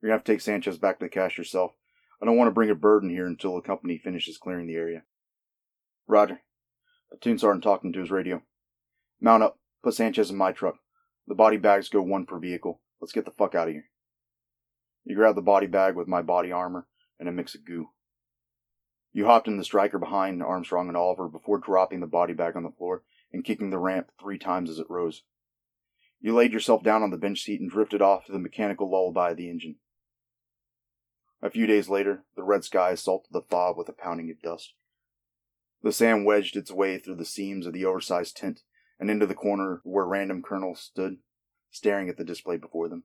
[0.00, 1.72] You're gonna have to take Sanchez back to the CSH yourself.
[2.20, 5.02] I don't want to bring a burden here until the company finishes clearing the area.
[6.06, 6.40] Roger.
[7.10, 8.42] Platoon sergeant talking to his radio.
[9.20, 9.58] Mount up.
[9.82, 10.76] Put Sanchez in my truck.
[11.26, 12.80] The body bags go one per vehicle.
[13.00, 13.90] Let's get the fuck out of here.
[15.04, 16.86] You grab the body bag with my body armor
[17.18, 17.90] and a mix of goo.
[19.12, 22.64] You hopped in the Stryker behind Armstrong and Oliver before dropping the body bag on
[22.64, 25.22] the floor and kicking the ramp three times as it rose.
[26.20, 29.30] You laid yourself down on the bench seat and drifted off to the mechanical lullaby
[29.30, 29.76] of the engine.
[31.42, 34.72] A few days later, the red sky assaulted the FOB with a pounding of dust.
[35.82, 38.62] The sand wedged its way through the seams of the oversized tent
[38.98, 41.18] and into the corner where random colonels stood,
[41.70, 43.04] staring at the display before them.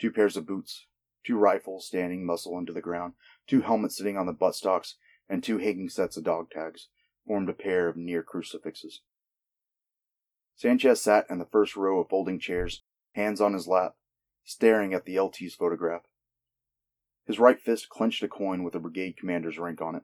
[0.00, 0.86] Two pairs of boots,
[1.24, 3.14] two rifles standing muscle into the ground,
[3.46, 4.94] two helmets sitting on the buttstocks,
[5.28, 6.88] and two hanging sets of dog tags
[7.26, 9.00] formed a pair of near crucifixes.
[10.56, 13.94] Sanchez sat in the first row of folding chairs, hands on his lap,
[14.44, 16.02] staring at the LT's photograph.
[17.26, 20.02] His right fist clenched a coin with a brigade commander's rank on it.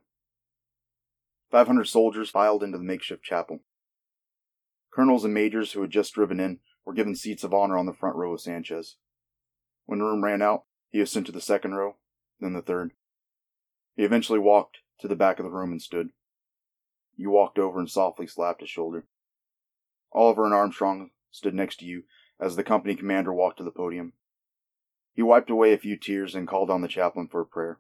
[1.51, 3.61] Five hundred soldiers filed into the makeshift chapel.
[4.93, 7.93] Colonels and majors who had just driven in were given seats of honor on the
[7.93, 8.97] front row of Sanchez.
[9.87, 11.97] When the room ran out, he was sent to the second row,
[12.41, 12.93] then the third.
[13.97, 16.11] He eventually walked to the back of the room and stood.
[17.17, 19.07] You walked over and softly slapped his shoulder.
[20.13, 22.05] Oliver and Armstrong stood next to you
[22.41, 24.15] as the company commander walked to the podium.
[25.13, 27.79] He wiped away a few tears and called on the chaplain for a prayer.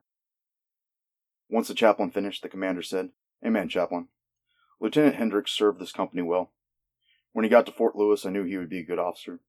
[1.49, 3.11] Once the chaplain finished, the commander said,
[3.44, 4.09] Amen, chaplain.
[4.79, 6.53] Lieutenant Hendricks served this company well.
[7.32, 9.40] When he got to Fort Lewis, I knew he would be a good officer.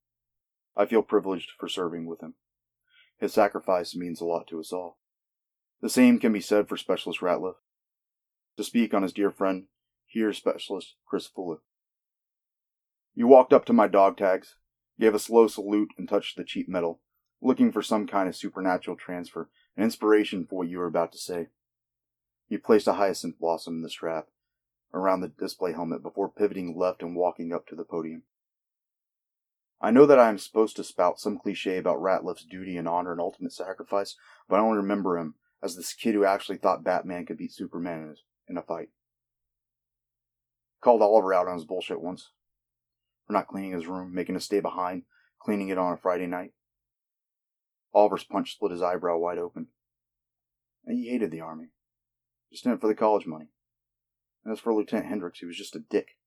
[0.75, 2.35] I feel privileged for serving with him.
[3.17, 4.97] His sacrifice means a lot to us all.
[5.81, 7.55] The same can be said for Specialist Ratliff.
[8.57, 9.65] To speak on his dear friend,
[10.05, 11.59] here Specialist Chris Fuller.
[13.15, 14.55] You walked up to my dog tags,
[14.99, 17.01] gave a slow salute, and touched the cheap metal,
[17.41, 21.17] looking for some kind of supernatural transfer, an inspiration for what you were about to
[21.17, 21.47] say.
[22.47, 24.27] You placed a hyacinth blossom in the strap
[24.93, 28.23] around the display helmet before pivoting left and walking up to the podium.
[29.81, 33.11] I know that I am supposed to spout some cliche about Ratliff's duty and honor
[33.11, 34.15] and ultimate sacrifice,
[34.47, 38.15] but I only remember him as this kid who actually thought Batman could beat Superman
[38.47, 38.89] in a fight.
[40.81, 42.29] Called Oliver out on his bullshit once.
[43.25, 45.03] For not cleaning his room, making us stay behind,
[45.39, 46.53] cleaning it on a Friday night.
[47.93, 49.67] Oliver's punch split his eyebrow wide open.
[50.85, 51.67] And he hated the army.
[52.51, 53.47] Just in it for the college money.
[54.49, 56.17] As for Lieutenant Hendricks, he was just a dick.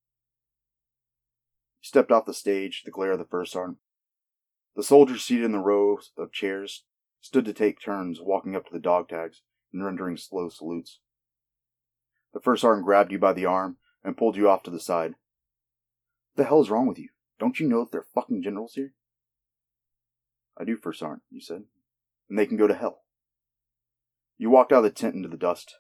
[1.80, 3.78] He stepped off the stage, the glare of the first sergeant.
[4.76, 6.84] The soldiers seated in the rows of chairs
[7.20, 11.00] stood to take turns walking up to the dog tags and rendering slow salutes.
[12.32, 15.12] The first sergeant grabbed you by the arm and pulled you off to the side.
[16.32, 17.08] What the hell is wrong with you?
[17.38, 18.92] Don't you know that they're fucking generals here?
[20.56, 21.64] I do, First Sergeant, you said.
[22.28, 23.02] And they can go to hell.
[24.38, 25.76] You walked out of the tent into the dust.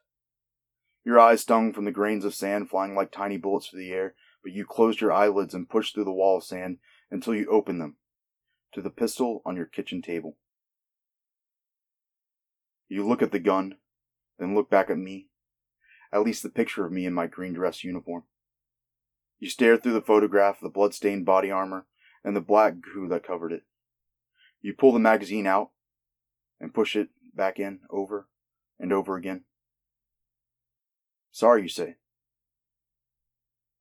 [1.04, 4.14] Your eyes stung from the grains of sand flying like tiny bullets through the air
[4.44, 6.76] but you closed your eyelids and pushed through the wall of sand
[7.10, 7.96] until you opened them
[8.74, 10.36] to the pistol on your kitchen table.
[12.88, 13.76] You look at the gun,
[14.38, 15.28] then look back at me,
[16.12, 18.24] at least the picture of me in my green dress uniform.
[19.40, 21.86] You stare through the photograph of the blood-stained body armor
[22.22, 23.62] and the black goo that covered it.
[24.60, 25.70] You pull the magazine out
[26.60, 28.28] and push it back in over
[28.78, 29.44] and over again.
[31.34, 31.96] Sorry, you say.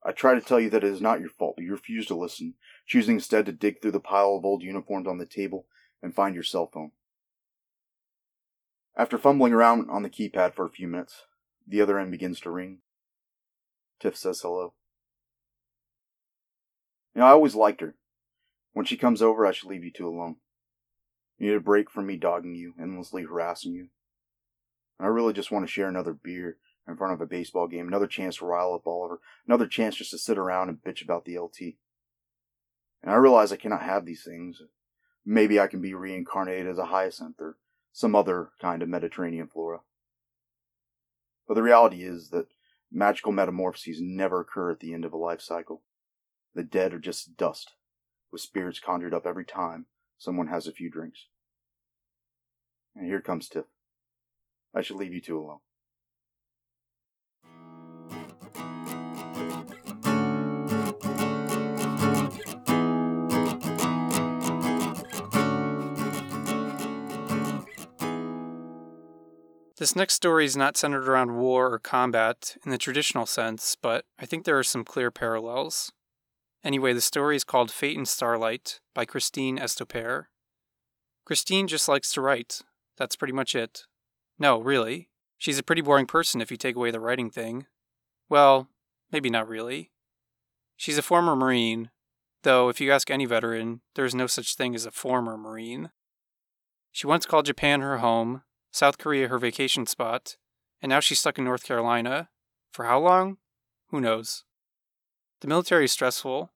[0.04, 2.16] I try to tell you that it is not your fault, but you refuse to
[2.16, 2.56] listen,
[2.88, 5.68] choosing instead to dig through the pile of old uniforms on the table
[6.02, 6.94] and find your cell phone.
[8.98, 11.26] After fumbling around on the keypad for a few minutes,
[11.68, 12.80] the other end begins to ring.
[14.00, 14.74] Tiff says hello.
[17.13, 17.94] You know, I always liked her.
[18.74, 20.38] When she comes over, I should leave you two alone.
[21.38, 23.89] You need a break from me dogging you, endlessly harassing you.
[25.00, 28.08] I really just want to share another beer in front of a baseball game, another
[28.08, 31.38] chance to rile up Oliver, another chance just to sit around and bitch about the
[31.38, 31.76] LT.
[33.02, 34.62] And I realize I cannot have these things.
[35.26, 37.58] Maybe I can be reincarnated as a hyacinth or
[37.91, 39.80] some other kind of Mediterranean flora.
[41.48, 42.48] But the reality is that
[42.91, 45.84] magical metamorphoses never occur at the end of a life cycle.
[46.56, 47.72] The dead are just dust,
[48.32, 51.28] with spirits conjured up every time someone has a few drinks.
[52.96, 53.65] And here comes Tiff.
[54.74, 55.60] I should leave you two alone.
[69.84, 74.06] This next story is not centered around war or combat in the traditional sense, but
[74.17, 75.91] I think there are some clear parallels.
[76.63, 80.28] Anyway, the story is called Fate and Starlight by Christine Estopere.
[81.26, 82.62] Christine just likes to write.
[82.96, 83.84] That's pretty much it.
[84.39, 85.10] No, really.
[85.38, 87.65] She's a pretty boring person if you take away the writing thing.
[88.30, 88.69] Well,
[89.12, 89.91] maybe not really.
[90.78, 91.91] She's a former Marine,
[92.43, 95.89] though if you ask any veteran, there is no such thing as a former Marine.
[96.93, 98.43] She once called Japan her home,
[98.74, 100.36] South Korea her vacation spot,
[100.82, 102.30] and now she's stuck in North Carolina.
[102.72, 103.38] For how long?
[103.90, 104.46] Who knows?
[105.42, 106.52] The military is stressful.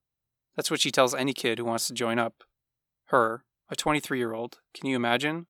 [0.56, 2.44] That's what she tells any kid who wants to join up.
[3.10, 4.58] Her, a 23 year old.
[4.74, 5.46] Can you imagine?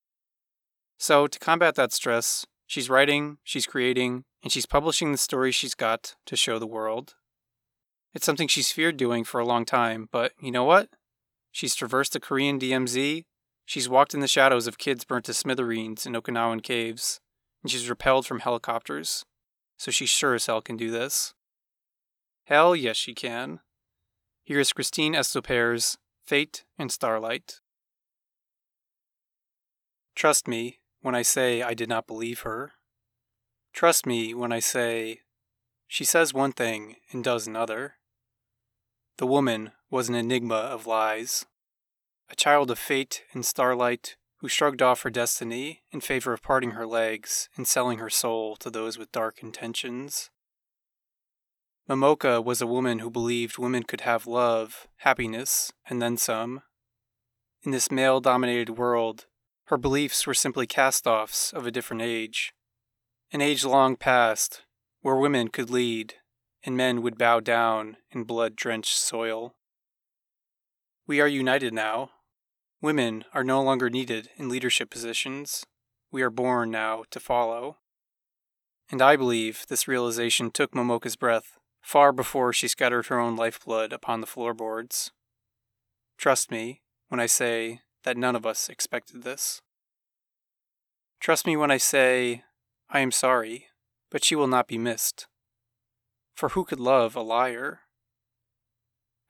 [0.98, 5.74] So, to combat that stress, she's writing, she's creating, and she's publishing the story she's
[5.74, 7.14] got to show the world.
[8.12, 10.90] It's something she's feared doing for a long time, but you know what?
[11.50, 13.24] She's traversed the Korean DMZ
[13.68, 17.20] She's walked in the shadows of kids burnt to smithereens in Okinawan caves,
[17.62, 19.26] and she's repelled from helicopters.
[19.76, 21.34] So she sure as hell can do this.
[22.44, 23.60] Hell yes, she can.
[24.42, 27.60] Here's Christine Estopere's Fate and Starlight.
[30.16, 32.72] Trust me when I say I did not believe her.
[33.74, 35.20] Trust me when I say
[35.86, 37.96] she says one thing and does another.
[39.18, 41.44] The woman was an enigma of lies
[42.30, 46.72] a child of fate and starlight, who shrugged off her destiny in favor of parting
[46.72, 50.30] her legs and selling her soul to those with dark intentions.
[51.88, 56.62] Momoka was a woman who believed women could have love, happiness, and then some.
[57.62, 59.26] In this male dominated world,
[59.64, 62.52] her beliefs were simply cast offs of a different age.
[63.32, 64.62] An age long past,
[65.00, 66.14] where women could lead
[66.64, 69.54] and men would bow down in blood drenched soil.
[71.06, 72.10] We are united now,
[72.80, 75.66] Women are no longer needed in leadership positions.
[76.12, 77.78] We are born now to follow.
[78.90, 83.92] And I believe this realization took Momoka's breath far before she scattered her own lifeblood
[83.92, 85.10] upon the floorboards.
[86.16, 89.60] Trust me, when I say that none of us expected this.
[91.20, 92.44] Trust me when I say,
[92.88, 93.66] I am sorry,
[94.10, 95.26] but she will not be missed.
[96.34, 97.80] For who could love a liar?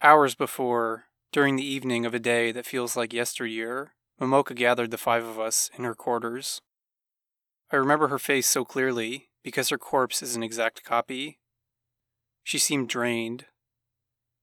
[0.02, 4.98] Hours before, during the evening of a day that feels like yesteryear, Momoka gathered the
[4.98, 6.60] five of us in her quarters.
[7.70, 11.38] I remember her face so clearly because her corpse is an exact copy.
[12.42, 13.46] She seemed drained.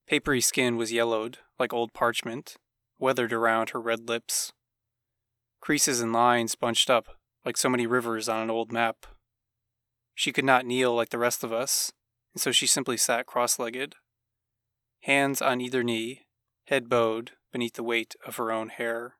[0.06, 2.56] Papery skin was yellowed, like old parchment,
[2.98, 4.52] weathered around her red lips.
[5.60, 7.08] Creases and lines bunched up
[7.44, 9.06] like so many rivers on an old map.
[10.14, 11.92] She could not kneel like the rest of us,
[12.34, 13.94] and so she simply sat cross legged,
[15.02, 16.25] hands on either knee,
[16.66, 19.14] head bowed beneath the weight of her own hair.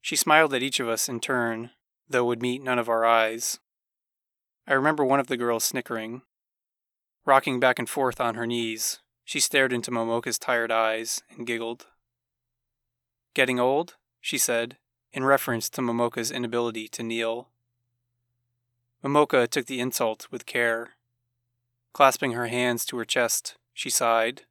[0.00, 1.70] She smiled at each of us in turn,
[2.08, 3.60] though would meet none of our eyes.
[4.66, 6.22] I remember one of the girls snickering.
[7.24, 11.86] Rocking back and forth on her knees, she stared into Momoka's tired eyes and giggled.
[13.34, 13.96] Getting old?
[14.20, 14.76] she said,
[15.12, 17.48] in reference to Momoka's inability to kneel.
[19.04, 20.90] Momoka took the insult with care.
[21.92, 24.42] Clasping her hands to her chest, she sighed,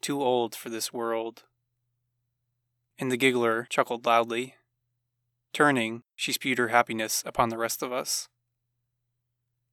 [0.00, 1.44] Too old for this world.
[2.98, 4.54] And the giggler chuckled loudly.
[5.52, 8.28] Turning, she spewed her happiness upon the rest of us.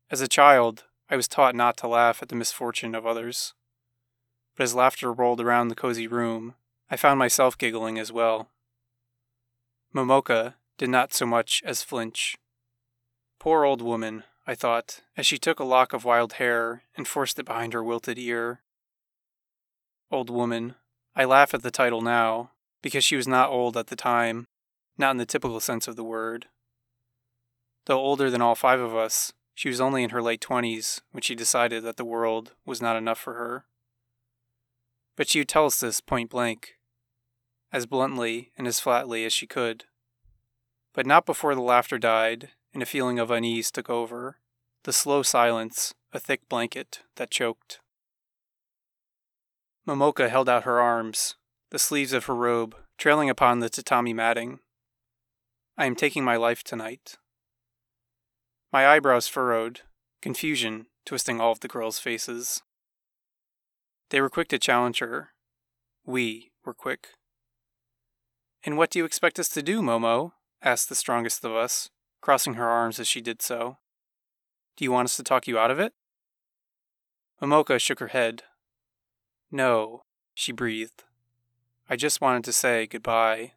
[0.09, 3.53] As a child, I was taught not to laugh at the misfortune of others.
[4.55, 6.55] But as laughter rolled around the cozy room,
[6.89, 8.49] I found myself giggling as well.
[9.93, 12.35] Momoka did not so much as flinch.
[13.39, 17.37] Poor old woman, I thought, as she took a lock of wild hair and forced
[17.37, 18.61] it behind her wilted ear.
[20.13, 20.75] Old woman.
[21.15, 22.51] I laugh at the title now,
[22.83, 24.45] because she was not old at the time,
[24.95, 26.45] not in the typical sense of the word.
[27.87, 31.23] Though older than all five of us, she was only in her late twenties when
[31.23, 33.65] she decided that the world was not enough for her.
[35.15, 36.75] But she would tell us this point blank,
[37.71, 39.85] as bluntly and as flatly as she could.
[40.93, 44.37] But not before the laughter died and a feeling of unease took over,
[44.83, 47.79] the slow silence, a thick blanket that choked.
[49.87, 51.35] Momoka held out her arms,
[51.71, 54.59] the sleeves of her robe trailing upon the tatami matting.
[55.77, 57.17] I am taking my life tonight.
[58.71, 59.81] My eyebrows furrowed,
[60.21, 62.61] confusion twisting all of the girls' faces.
[64.09, 65.29] They were quick to challenge her.
[66.05, 67.09] We were quick.
[68.63, 70.31] And what do you expect us to do, Momo?
[70.61, 71.89] asked the strongest of us,
[72.21, 73.77] crossing her arms as she did so.
[74.77, 75.93] Do you want us to talk you out of it?
[77.41, 78.43] Momoka shook her head.
[79.53, 80.01] No,
[80.33, 81.03] she breathed.
[81.87, 83.51] I just wanted to say goodbye.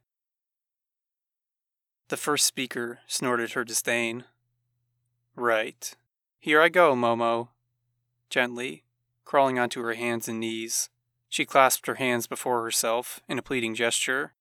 [2.08, 4.24] The first speaker snorted her disdain.
[5.34, 5.96] Right.
[6.38, 7.48] Here I go, Momo.
[8.28, 8.84] Gently,
[9.24, 10.90] crawling onto her hands and knees,
[11.30, 14.34] she clasped her hands before herself in a pleading gesture.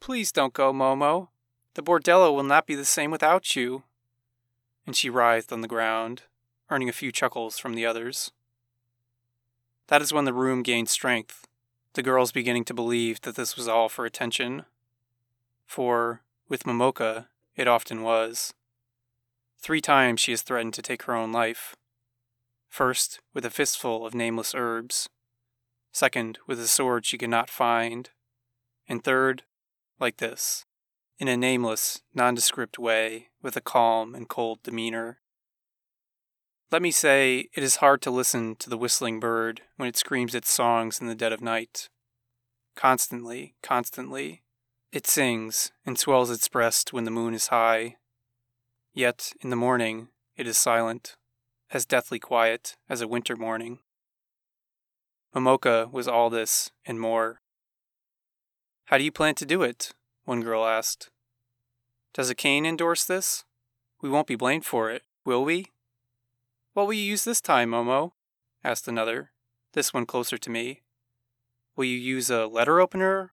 [0.00, 1.28] Please don't go, Momo.
[1.74, 3.84] The bordello will not be the same without you.
[4.84, 6.24] And she writhed on the ground,
[6.70, 8.32] earning a few chuckles from the others.
[9.88, 11.46] That is when the room gained strength,
[11.94, 14.64] the girls beginning to believe that this was all for attention.
[15.64, 18.52] For, with Momoka, it often was.
[19.58, 21.76] Three times she has threatened to take her own life.
[22.68, 25.08] First, with a fistful of nameless herbs.
[25.92, 28.10] Second, with a sword she could not find.
[28.88, 29.44] And third,
[29.98, 30.66] like this,
[31.18, 35.20] in a nameless, nondescript way, with a calm and cold demeanor.
[36.72, 40.34] Let me say, it is hard to listen to the whistling bird when it screams
[40.34, 41.88] its songs in the dead of night.
[42.74, 44.42] Constantly, constantly,
[44.90, 47.96] it sings and swells its breast when the moon is high.
[48.92, 51.16] Yet, in the morning, it is silent,
[51.70, 53.78] as deathly quiet as a winter morning.
[55.32, 57.40] Momoka was all this and more.
[58.86, 59.92] How do you plan to do it?
[60.24, 61.10] One girl asked.
[62.12, 63.44] Does Akane endorse this?
[64.02, 65.66] We won't be blamed for it, will we?
[66.76, 68.10] What will you use this time, Momo?
[68.62, 69.30] asked another,
[69.72, 70.82] this one closer to me.
[71.74, 73.32] Will you use a letter opener?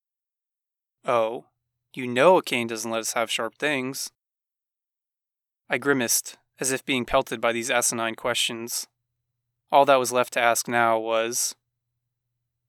[1.04, 1.48] Oh,
[1.94, 4.12] you know Akane doesn't let us have sharp things.
[5.70, 8.88] I grimaced, as if being pelted by these asinine questions.
[9.74, 11.54] All that was left to ask now was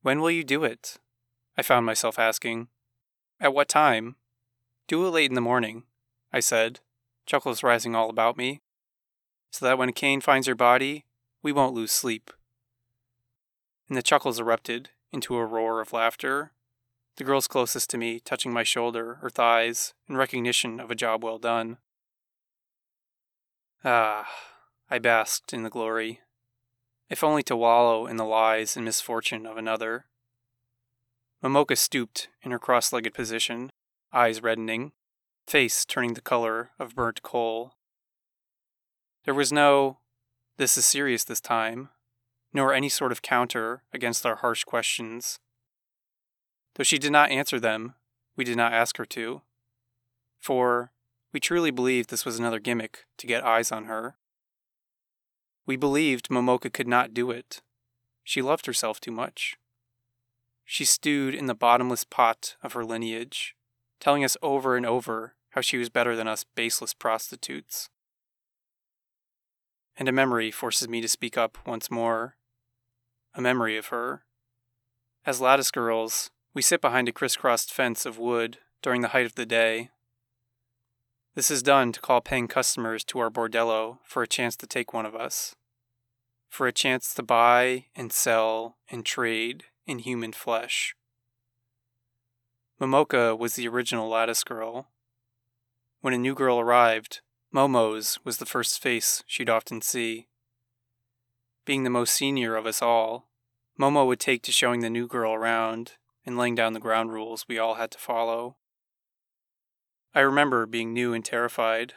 [0.02, 0.96] When will you do it?
[1.56, 2.66] I found myself asking.
[3.38, 4.16] At what time?
[4.88, 5.84] Do it late in the morning,
[6.32, 6.80] I said,
[7.26, 8.63] chuckles rising all about me,
[9.54, 11.04] so that when Kane finds her body,
[11.40, 12.32] we won't lose sleep.
[13.88, 16.50] And the chuckles erupted into a roar of laughter
[17.16, 21.22] the girls closest to me touching my shoulder or thighs in recognition of a job
[21.22, 21.76] well done.
[23.84, 24.28] Ah,
[24.90, 26.20] I basked in the glory,
[27.08, 30.06] if only to wallow in the lies and misfortune of another.
[31.40, 33.70] Momoka stooped in her cross legged position,
[34.12, 34.90] eyes reddening,
[35.46, 37.74] face turning the color of burnt coal.
[39.24, 39.98] There was no,
[40.58, 41.88] this is serious this time,
[42.52, 45.38] nor any sort of counter against our harsh questions.
[46.74, 47.94] Though she did not answer them,
[48.36, 49.42] we did not ask her to.
[50.40, 50.90] For
[51.32, 54.16] we truly believed this was another gimmick to get eyes on her.
[55.66, 57.62] We believed Momoka could not do it.
[58.22, 59.56] She loved herself too much.
[60.64, 63.54] She stewed in the bottomless pot of her lineage,
[64.00, 67.88] telling us over and over how she was better than us baseless prostitutes.
[69.96, 72.36] And a memory forces me to speak up once more.
[73.34, 74.24] A memory of her.
[75.24, 79.34] As lattice girls, we sit behind a crisscrossed fence of wood during the height of
[79.34, 79.90] the day.
[81.34, 84.92] This is done to call paying customers to our bordello for a chance to take
[84.92, 85.56] one of us,
[86.48, 90.94] for a chance to buy and sell and trade in human flesh.
[92.80, 94.88] Momoka was the original lattice girl.
[96.02, 97.20] When a new girl arrived,
[97.54, 100.26] Momo's was the first face she'd often see.
[101.64, 103.28] Being the most senior of us all,
[103.78, 105.92] Momo would take to showing the new girl around
[106.26, 108.56] and laying down the ground rules we all had to follow.
[110.14, 111.94] I remember being new and terrified,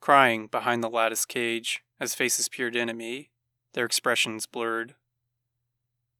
[0.00, 3.30] crying behind the lattice cage as faces peered in at me,
[3.72, 4.94] their expressions blurred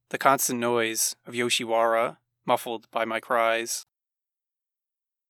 [0.09, 3.85] the constant noise of Yoshiwara muffled by my cries.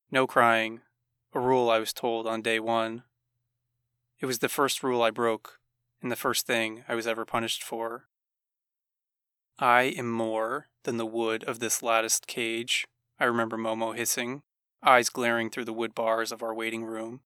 [0.09, 0.81] No crying,
[1.33, 3.03] a rule I was told on day one.
[4.19, 5.59] It was the first rule I broke,
[6.01, 8.05] and the first thing I was ever punished for.
[9.57, 12.85] I am more than the wood of this latticed cage,
[13.19, 14.43] I remember Momo hissing,
[14.83, 17.21] eyes glaring through the wood bars of our waiting room.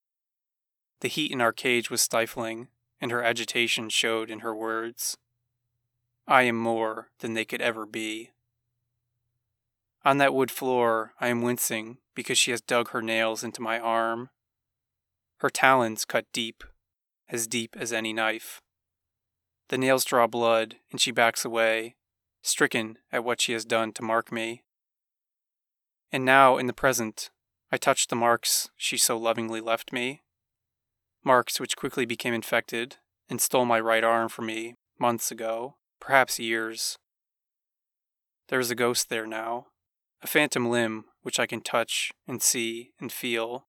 [1.00, 2.68] The heat in our cage was stifling,
[3.00, 5.16] and her agitation showed in her words.
[6.26, 8.30] I am more than they could ever be.
[10.04, 13.78] On that wood floor, I am wincing because she has dug her nails into my
[13.78, 14.30] arm.
[15.38, 16.64] Her talons cut deep,
[17.28, 18.60] as deep as any knife.
[19.68, 21.96] The nails draw blood, and she backs away,
[22.42, 24.62] stricken at what she has done to mark me.
[26.12, 27.30] And now, in the present,
[27.72, 30.22] I touch the marks she so lovingly left me.
[31.24, 32.96] Marks which quickly became infected
[33.30, 36.98] and stole my right arm from me months ago perhaps years.
[38.48, 39.68] There is a ghost there now,
[40.22, 43.66] a phantom limb which I can touch and see and feel.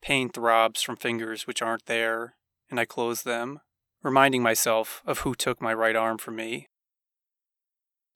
[0.00, 2.36] Pain throbs from fingers which aren't there,
[2.70, 3.60] and I close them,
[4.02, 6.68] reminding myself of who took my right arm from me.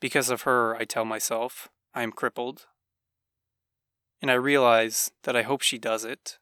[0.01, 2.67] Because of her, I tell myself, I am crippled.
[4.23, 6.39] And I realize that I hope she does it.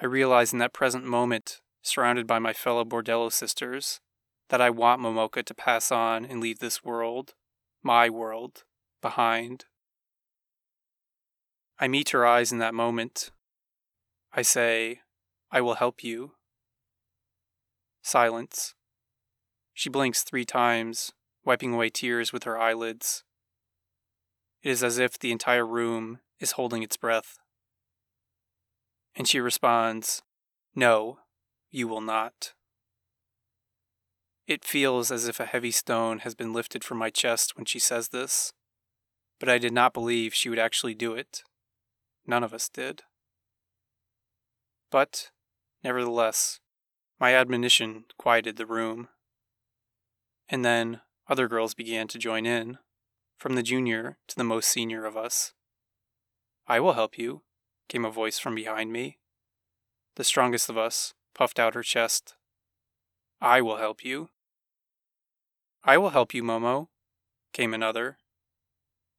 [0.00, 4.00] I realize in that present moment, surrounded by my fellow Bordello sisters,
[4.48, 7.34] that I want Momoka to pass on and leave this world,
[7.82, 8.64] my world,
[9.00, 9.64] behind.
[11.78, 13.30] I meet her eyes in that moment.
[14.32, 15.00] I say,
[15.50, 16.32] I will help you.
[18.02, 18.74] Silence.
[19.72, 21.12] She blinks three times,
[21.44, 23.24] wiping away tears with her eyelids.
[24.62, 27.38] It is as if the entire room is holding its breath.
[29.16, 30.22] And she responds,
[30.74, 31.20] No,
[31.70, 32.52] you will not.
[34.46, 37.78] It feels as if a heavy stone has been lifted from my chest when she
[37.78, 38.52] says this,
[39.38, 41.42] but I did not believe she would actually do it.
[42.26, 43.02] None of us did.
[44.90, 45.30] But,
[45.82, 46.60] nevertheless,
[47.22, 49.06] my admonition quieted the room.
[50.48, 52.78] And then other girls began to join in,
[53.38, 55.52] from the junior to the most senior of us.
[56.66, 57.42] I will help you,
[57.88, 59.18] came a voice from behind me.
[60.16, 62.34] The strongest of us puffed out her chest
[63.40, 64.30] I will help you.
[65.84, 66.88] I will help you, Momo,
[67.52, 68.18] came another.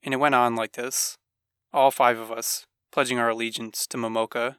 [0.03, 1.17] And it went on like this,
[1.71, 4.57] all five of us pledging our allegiance to Momoka,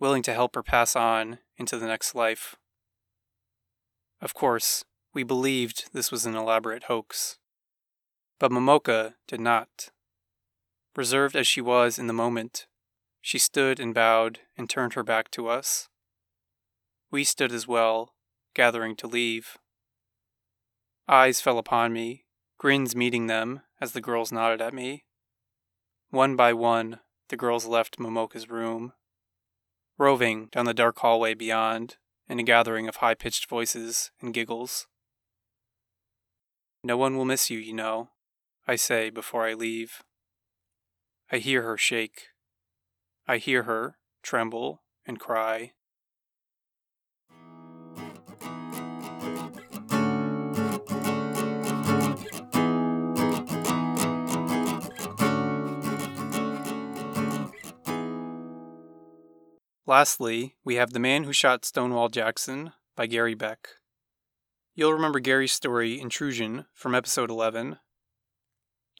[0.00, 2.56] willing to help her pass on into the next life.
[4.20, 7.38] Of course, we believed this was an elaborate hoax.
[8.38, 9.90] But Momoka did not.
[10.96, 12.66] Reserved as she was in the moment,
[13.20, 15.88] she stood and bowed and turned her back to us.
[17.10, 18.14] We stood as well,
[18.54, 19.56] gathering to leave.
[21.06, 22.24] Eyes fell upon me,
[22.58, 25.04] grins meeting them as the girls nodded at me.
[26.10, 28.92] One by one, the girls left Momoka's room,
[29.96, 31.96] roving down the dark hallway beyond
[32.28, 34.86] in a gathering of high pitched voices and giggles.
[36.84, 38.10] No one will miss you, you know,
[38.66, 40.02] I say before I leave.
[41.30, 42.28] I hear her shake.
[43.26, 45.72] I hear her tremble and cry.
[59.88, 63.68] Lastly, we have The Man Who Shot Stonewall Jackson by Gary Beck.
[64.74, 67.78] You'll remember Gary's story, Intrusion, from episode 11.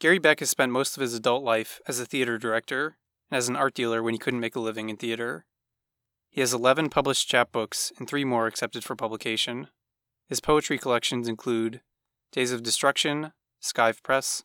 [0.01, 2.97] Gary Beck has spent most of his adult life as a theater director
[3.29, 5.45] and as an art dealer when he couldn't make a living in theater.
[6.27, 9.67] He has 11 published chapbooks and three more accepted for publication.
[10.27, 11.81] His poetry collections include
[12.31, 14.43] Days of Destruction, Skive Press,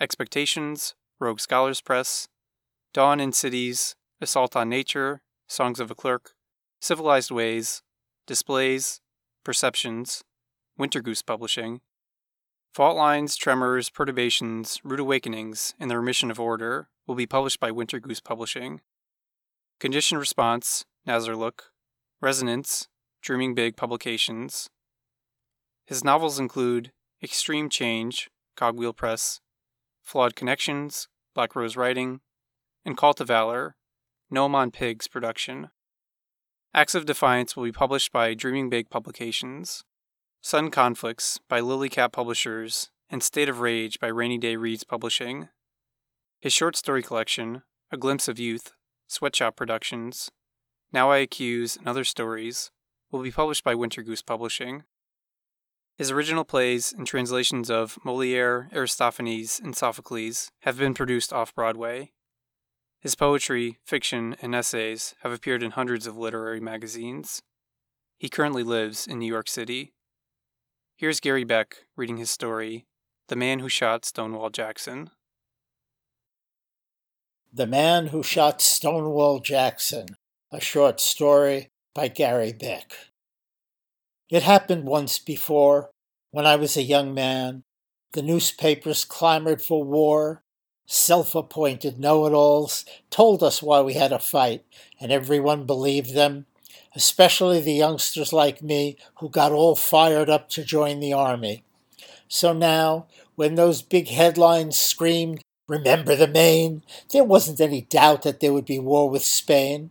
[0.00, 2.26] Expectations, Rogue Scholars Press,
[2.92, 6.34] Dawn in Cities, Assault on Nature, Songs of a Clerk,
[6.80, 7.82] Civilized Ways,
[8.26, 9.00] Displays,
[9.44, 10.22] Perceptions,
[10.76, 11.80] Winter Goose Publishing,
[12.74, 17.70] Fault Lines, Tremors, Perturbations, Rude Awakenings, and the Remission of Order will be published by
[17.70, 18.82] Winter Goose Publishing.
[19.80, 21.72] Condition Response, Look,
[22.20, 22.88] Resonance,
[23.22, 24.68] Dreaming Big Publications.
[25.86, 26.92] His novels include
[27.22, 29.40] Extreme Change, Cogwheel Press,
[30.02, 32.20] Flawed Connections, Black Rose Writing,
[32.84, 33.76] and Call to Valor,
[34.30, 35.70] Gnome on Pigs production.
[36.74, 39.84] Acts of Defiance will be published by Dreaming Big Publications.
[40.42, 45.48] Sun Conflicts by Lillicat Publishers and State of Rage by Rainy Day Reads Publishing.
[46.40, 48.72] His short story collection, A Glimpse of Youth,
[49.06, 50.30] Sweatshop Productions,
[50.92, 52.70] Now I Accuse, and Other Stories,
[53.10, 54.84] will be published by Winter Goose Publishing.
[55.96, 62.12] His original plays and translations of Moliere, Aristophanes, and Sophocles have been produced off Broadway.
[63.00, 67.42] His poetry, fiction, and essays have appeared in hundreds of literary magazines.
[68.18, 69.92] He currently lives in New York City.
[70.96, 72.86] Here's Gary Beck reading his story,
[73.28, 75.10] The Man Who Shot Stonewall Jackson.
[77.52, 80.08] The Man Who Shot Stonewall Jackson,
[80.50, 82.92] a short story by Gary Beck.
[84.28, 85.90] It happened once before,
[86.32, 87.62] when I was a young man.
[88.12, 90.42] The newspapers clamored for war,
[90.88, 94.64] self appointed know it alls told us why we had a fight,
[94.98, 96.46] and everyone believed them,
[96.96, 101.62] especially the youngsters like me who got all fired up to join the army.
[102.26, 106.82] So now, when those big headlines screamed, Remember the Maine,
[107.12, 109.90] there wasn't any doubt that there would be war with Spain.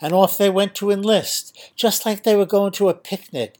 [0.00, 3.58] And off they went to enlist, just like they were going to a picnic,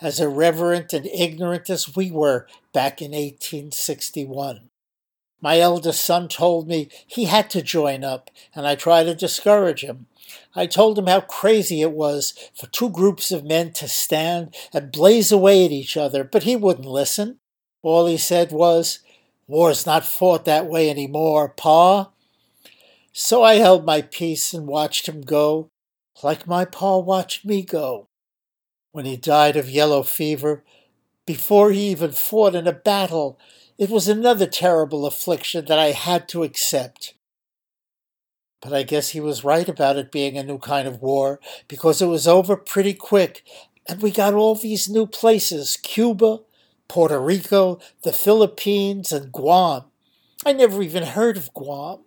[0.00, 4.68] as irreverent and ignorant as we were back in 1861.
[5.42, 9.82] My eldest son told me he had to join up, and I tried to discourage
[9.82, 10.06] him.
[10.54, 14.92] I told him how crazy it was for two groups of men to stand and
[14.92, 17.40] blaze away at each other, but he wouldn't listen.
[17.82, 19.00] All he said was,
[19.48, 22.10] War's not fought that way any more, Pa.
[23.12, 25.68] So I held my peace and watched him go,
[26.22, 28.06] like my pa watched me go.
[28.92, 30.62] When he died of yellow fever,
[31.26, 33.38] before he even fought in a battle,
[33.82, 37.14] it was another terrible affliction that I had to accept.
[38.60, 42.00] But I guess he was right about it being a new kind of war, because
[42.00, 43.42] it was over pretty quick,
[43.88, 46.42] and we got all these new places Cuba,
[46.86, 49.82] Puerto Rico, the Philippines, and Guam.
[50.46, 52.04] I never even heard of Guam.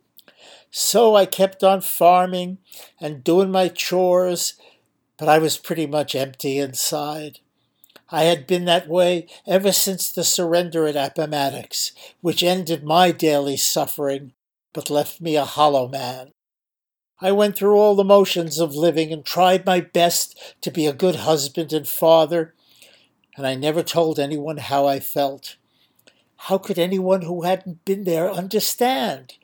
[0.71, 2.59] So I kept on farming
[3.01, 4.53] and doing my chores,
[5.17, 7.39] but I was pretty much empty inside.
[8.11, 11.91] I had been that way ever since the surrender at Appomattox,
[12.21, 14.33] which ended my daily suffering,
[14.73, 16.31] but left me a hollow man.
[17.19, 20.93] I went through all the motions of living and tried my best to be a
[20.93, 22.53] good husband and father,
[23.37, 25.55] and I never told anyone how I felt.
[26.37, 29.35] How could anyone who hadn't been there understand?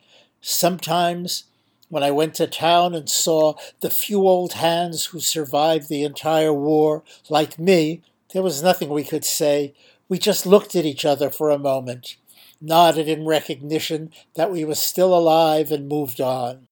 [0.41, 1.45] Sometimes,
[1.89, 6.53] when I went to town and saw the few old hands who survived the entire
[6.53, 8.01] war, like me,
[8.34, 9.73] there was nothing we could say.
[10.07, 12.17] We just looked at each other for a moment,
[12.59, 16.67] nodded in recognition that we were still alive, and moved on.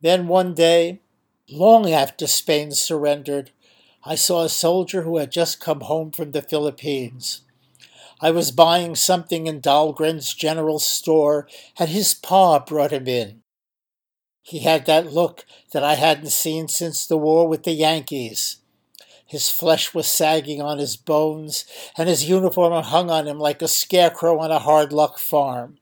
[0.00, 1.00] Then one day,
[1.50, 3.50] long after Spain surrendered,
[4.04, 7.42] I saw a soldier who had just come home from the Philippines.
[8.20, 13.42] I was buying something in Dahlgren's general store, and his pa brought him in.
[14.42, 18.57] He had that look that I hadn't seen since the war with the Yankees.
[19.28, 21.66] His flesh was sagging on his bones,
[21.98, 25.76] and his uniform hung on him like a scarecrow on a hard luck farm.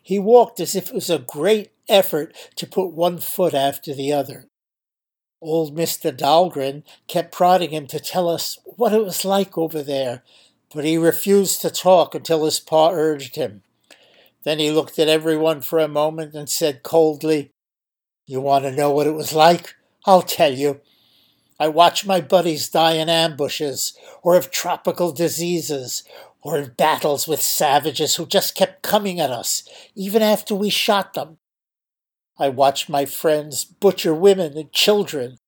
[0.00, 4.12] He walked as if it was a great effort to put one foot after the
[4.12, 4.46] other.
[5.42, 6.16] Old Mr.
[6.16, 10.22] Dahlgren kept prodding him to tell us what it was like over there,
[10.72, 13.62] but he refused to talk until his pa urged him.
[14.44, 17.50] Then he looked at everyone for a moment and said coldly,
[18.26, 19.74] You want to know what it was like?
[20.04, 20.80] I'll tell you.
[21.58, 26.04] I watch my buddies die in ambushes, or of tropical diseases,
[26.42, 31.14] or in battles with savages who just kept coming at us, even after we shot
[31.14, 31.38] them.
[32.38, 35.38] I watched my friends butcher women and children.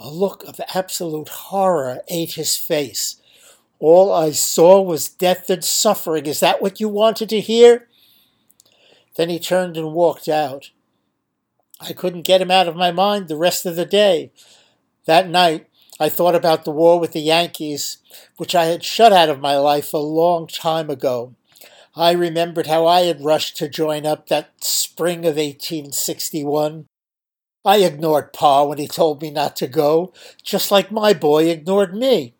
[0.00, 3.20] A look of absolute horror ate his face.
[3.78, 6.26] All I saw was death and suffering.
[6.26, 7.86] Is that what you wanted to hear?
[9.16, 10.70] Then he turned and walked out.
[11.80, 14.32] I couldn't get him out of my mind the rest of the day.
[15.06, 15.66] That night,
[15.98, 17.98] I thought about the war with the Yankees,
[18.36, 21.34] which I had shut out of my life a long time ago.
[21.96, 26.86] I remembered how I had rushed to join up that spring of 1861.
[27.64, 31.94] I ignored Pa when he told me not to go, just like my boy ignored
[31.94, 32.34] me.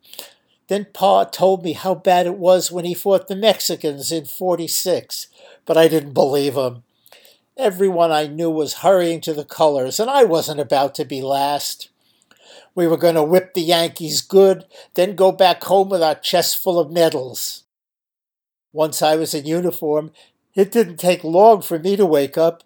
[0.69, 5.27] Then Pa told me how bad it was when he fought the Mexicans in 46,
[5.67, 6.85] but I didn't believe him.
[7.59, 11.90] Everyone I knew was hurrying to the colors, and I wasn't about to be last.
[12.75, 14.65] We were going to whip the Yankees good,
[14.95, 17.65] then go back home with our chests full of medals.
[18.73, 20.13] Once I was in uniform,
[20.55, 22.63] it didn't take long for me to wake up.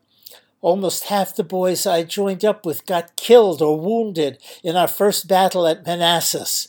[0.60, 5.28] Almost half the boys I joined up with got killed or wounded in our first
[5.28, 6.68] battle at Manassas.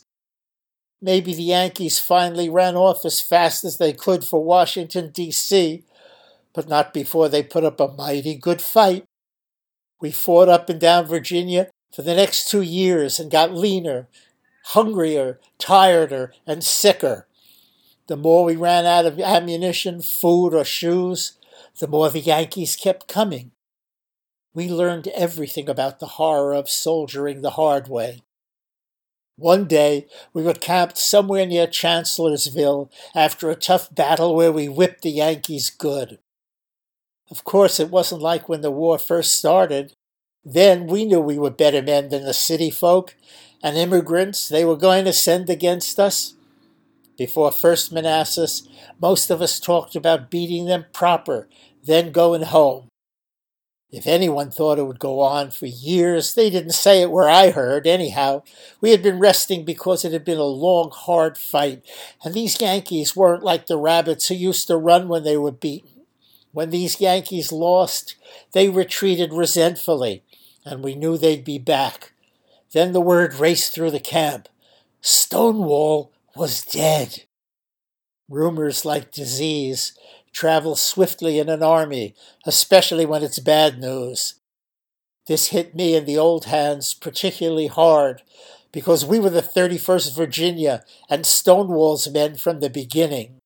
[1.02, 5.84] Maybe the Yankees finally ran off as fast as they could for Washington, D.C.,
[6.54, 9.04] but not before they put up a mighty good fight.
[10.02, 14.10] We fought up and down Virginia for the next two years and got leaner,
[14.66, 17.26] hungrier, tireder, and sicker.
[18.08, 21.38] The more we ran out of ammunition, food, or shoes,
[21.80, 23.52] the more the Yankees kept coming.
[24.54, 28.24] We learned everything about the horror of soldiering the hard way.
[29.38, 35.02] One day, we were camped somewhere near Chancellorsville after a tough battle where we whipped
[35.02, 36.20] the Yankees good.
[37.32, 39.96] Of course, it wasn't like when the war first started.
[40.46, 43.16] Then we knew we were better men than the city folk,
[43.64, 46.36] and immigrants they were going to send against us.
[47.18, 48.68] Before First Manassas,
[49.02, 51.48] most of us talked about beating them proper,
[51.84, 52.90] then going home.
[53.90, 57.52] If anyone thought it would go on for years, they didn't say it where I
[57.52, 58.44] heard, anyhow.
[58.82, 61.82] We had been resting because it had been a long, hard fight,
[62.24, 66.02] and these Yankees weren't like the rabbits who used to run when they were beaten.
[66.52, 68.16] When these Yankees lost,
[68.52, 70.24] they retreated resentfully,
[70.66, 72.12] and we knew they'd be back.
[72.74, 74.50] Then the word raced through the camp
[75.02, 77.26] Stonewall was dead.
[78.28, 79.94] Rumors like disease
[80.34, 84.36] travel swiftly in an army, especially when it's bad news.
[85.28, 88.24] This hit me and the old hands particularly hard
[88.72, 93.38] because we were the 31st Virginia and Stonewall's men from the beginning.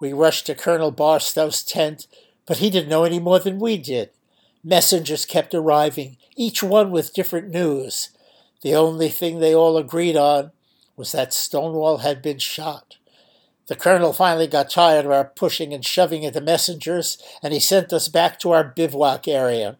[0.00, 2.06] We rushed to Colonel Barstow's tent,
[2.46, 4.10] but he didn't know any more than we did.
[4.64, 8.10] Messengers kept arriving, each one with different news.
[8.62, 10.52] The only thing they all agreed on
[10.96, 12.96] was that Stonewall had been shot.
[13.66, 17.58] The colonel finally got tired of our pushing and shoving at the messengers, and he
[17.58, 19.78] sent us back to our bivouac area.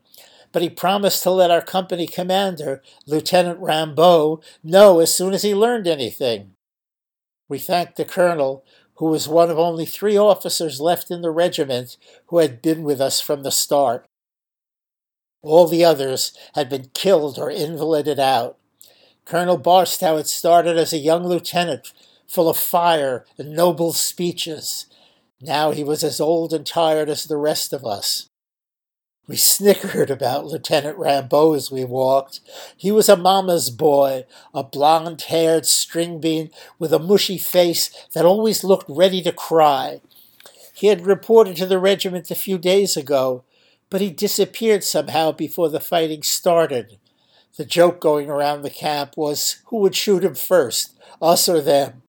[0.50, 5.54] But he promised to let our company commander, Lieutenant Rambeau, know as soon as he
[5.54, 6.54] learned anything.
[7.48, 8.64] We thanked the colonel,
[8.96, 13.00] who was one of only three officers left in the regiment who had been with
[13.00, 14.06] us from the start.
[15.42, 18.56] All the others had been killed or invalided out.
[19.24, 21.92] Colonel Barstow had started as a young lieutenant,
[22.26, 24.86] full of fire and noble speeches.
[25.40, 28.28] Now he was as old and tired as the rest of us.
[29.28, 32.40] We snickered about Lieutenant Rambeau as we walked.
[32.76, 38.24] He was a mama's boy, a blond haired string bean with a mushy face that
[38.24, 40.00] always looked ready to cry.
[40.74, 43.44] He had reported to the regiment a few days ago,
[43.92, 46.96] but he disappeared somehow before the fighting started.
[47.58, 52.00] The joke going around the camp was who would shoot him first, us or them.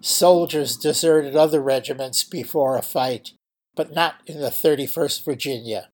[0.00, 3.32] Soldiers deserted other regiments before a fight,
[3.76, 5.90] but not in the 31st Virginia.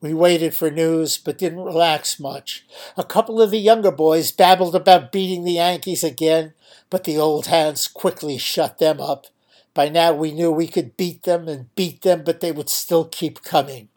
[0.00, 2.66] We waited for news, but didn't relax much.
[2.96, 6.54] A couple of the younger boys babbled about beating the Yankees again,
[6.90, 9.28] but the old hands quickly shut them up.
[9.76, 13.04] By now we knew we could beat them and beat them, but they would still
[13.04, 13.90] keep coming.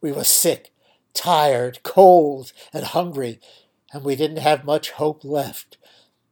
[0.00, 0.72] We were sick
[1.14, 3.38] tired, cold, and hungry,
[3.92, 5.78] and we didn't have much hope left.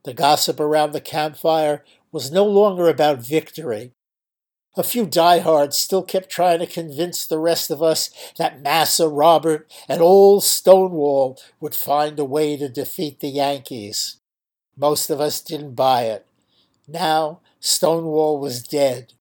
[0.02, 3.92] The gossip around the campfire was no longer about victory.
[4.76, 9.70] A few diehards still kept trying to convince the rest of us that Marse Robert
[9.88, 14.16] and old Stonewall would find a way to defeat the Yankees.
[14.76, 16.26] Most of us didn't buy it.
[16.88, 19.12] Now Stonewall was dead.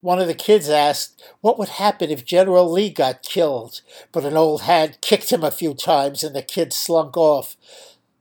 [0.00, 3.82] One of the kids asked what would happen if General Lee got killed,
[4.12, 7.58] but an old hand kicked him a few times and the kid slunk off,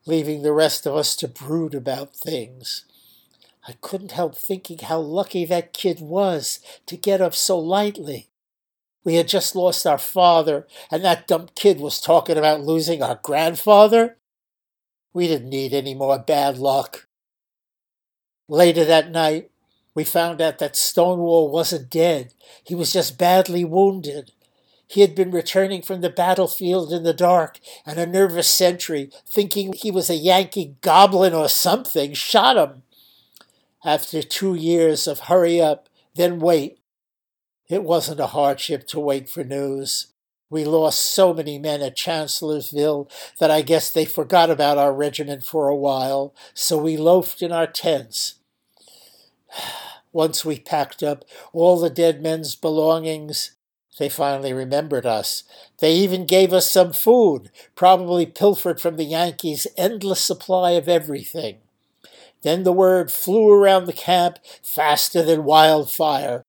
[0.06, 2.84] leaving the rest of us to brood about things.
[3.66, 8.28] I couldn't help thinking how lucky that kid was to get up so lightly.
[9.06, 13.22] We had just lost our father, and that dumb kid was talking about losing our
[13.24, 14.18] grandfather.
[15.14, 17.06] We didn't need any more bad luck.
[18.50, 19.52] Later that night,
[19.93, 22.34] we found out that Stonewall wasn't dead.
[22.64, 24.32] He was just badly wounded.
[24.88, 29.74] He had been returning from the battlefield in the dark, and a nervous sentry, thinking
[29.74, 32.82] he was a Yankee goblin or something, shot him.
[33.86, 36.80] After two years of hurry up, then wait,
[37.70, 40.08] it wasn't a hardship to wait for news.
[40.50, 45.45] We lost so many men at Chancellorsville that I guess they forgot about our regiment
[45.45, 48.39] for a while, so we loafed in our tents.
[50.12, 51.24] Once we packed up
[51.54, 53.52] all the dead men's belongings,
[54.00, 55.43] they finally remembered us.
[55.80, 61.58] They even gave us some food, probably pilfered from the Yankees' endless supply of everything.
[62.41, 66.43] Then the word flew around the camp faster than wildfire.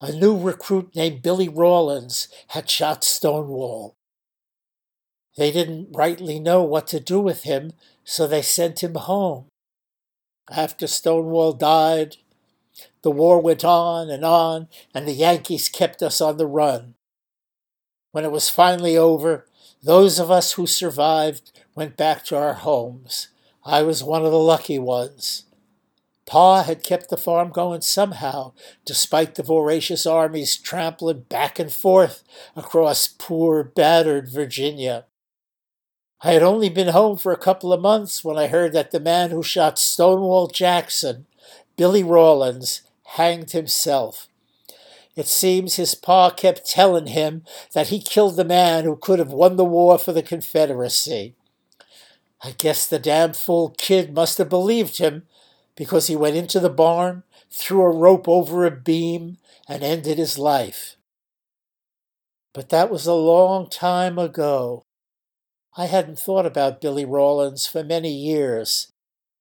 [0.00, 3.94] A new recruit named Billy Rawlins had shot Stonewall.
[5.36, 7.72] They didn't rightly know what to do with him,
[8.04, 9.46] so they sent him home.
[10.50, 12.16] After Stonewall died,
[13.02, 16.94] the war went on and on, and the Yankees kept us on the run.
[18.12, 19.46] When it was finally over,
[19.82, 23.28] those of us who survived went back to our homes.
[23.64, 25.44] I was one of the lucky ones.
[26.26, 28.52] Pa had kept the farm going somehow,
[28.84, 32.22] despite the voracious armies trampling back and forth
[32.54, 35.06] across poor, battered Virginia.
[36.22, 39.00] I had only been home for a couple of months when I heard that the
[39.00, 41.26] man who shot Stonewall Jackson,
[41.82, 42.82] Billy Rawlins,
[43.16, 44.28] hanged himself.
[45.16, 47.42] It seems his pa kept telling him
[47.74, 51.34] that he killed the man who could have won the war for the Confederacy.
[52.40, 55.24] I guess the damn fool kid must have believed him
[55.74, 60.38] because he went into the barn, threw a rope over a beam, and ended his
[60.38, 60.94] life.
[62.54, 64.84] But that was a long time ago.
[65.76, 68.91] I hadn't thought about Billy Rawlins for many years.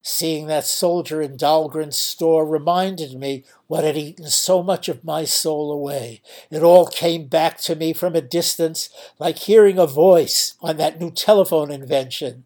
[0.03, 5.25] Seeing that soldier in Dahlgren's store reminded me what had eaten so much of my
[5.25, 6.21] soul away.
[6.49, 8.89] It all came back to me from a distance,
[9.19, 12.45] like hearing a voice on that new telephone invention.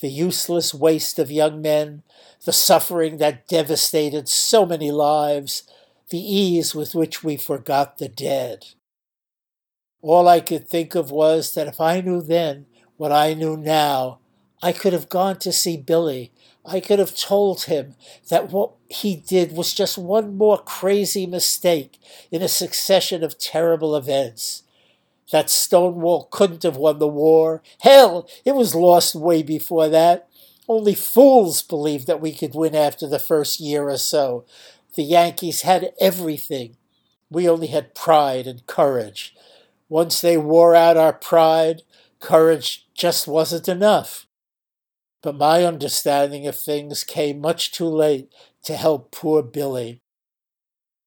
[0.00, 2.04] The useless waste of young men,
[2.44, 5.64] the suffering that devastated so many lives,
[6.08, 8.64] the ease with which we forgot the dead.
[10.00, 12.64] All I could think of was that if I knew then
[12.96, 14.20] what I knew now,
[14.62, 16.32] I could have gone to see Billy
[16.70, 17.94] I could have told him
[18.28, 21.98] that what he did was just one more crazy mistake
[22.30, 24.64] in a succession of terrible events.
[25.32, 27.62] That Stonewall couldn't have won the war.
[27.80, 30.28] Hell, it was lost way before that.
[30.68, 34.44] Only fools believed that we could win after the first year or so.
[34.94, 36.76] The Yankees had everything.
[37.30, 39.34] We only had pride and courage.
[39.88, 41.82] Once they wore out our pride,
[42.20, 44.27] courage just wasn't enough
[45.22, 48.32] but my understanding of things came much too late
[48.64, 50.00] to help poor Billy.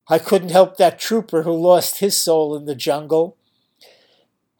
[0.08, 3.38] I couldn't help that trooper who lost his soul in the jungle,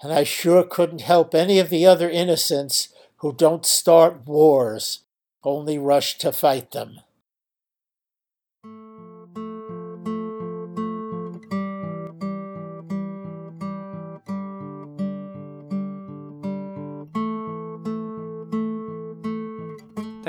[0.02, 5.02] and I sure couldn't help any of the other innocents who don't start wars,
[5.44, 7.02] only rush to fight them.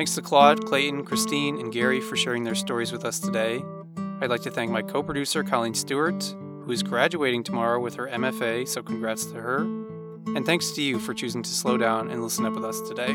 [0.02, 3.62] Thanks to Claude, Clayton, Christine, and Gary for sharing their stories with us today.
[4.20, 6.24] I'd like to thank my co producer, Colleen Stewart,
[6.64, 9.58] who is graduating tomorrow with her MFA, so congrats to her.
[9.58, 13.14] And thanks to you for choosing to slow down and listen up with us today.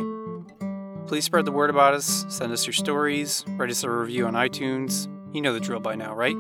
[1.08, 4.36] Please spread the word about us, send us your stories, write us a review on
[4.36, 5.14] iTunes.
[5.36, 6.38] You know the drill by now, right?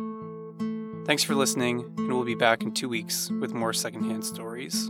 [1.06, 4.90] Thanks for listening, and we'll be back in two weeks with more secondhand stories.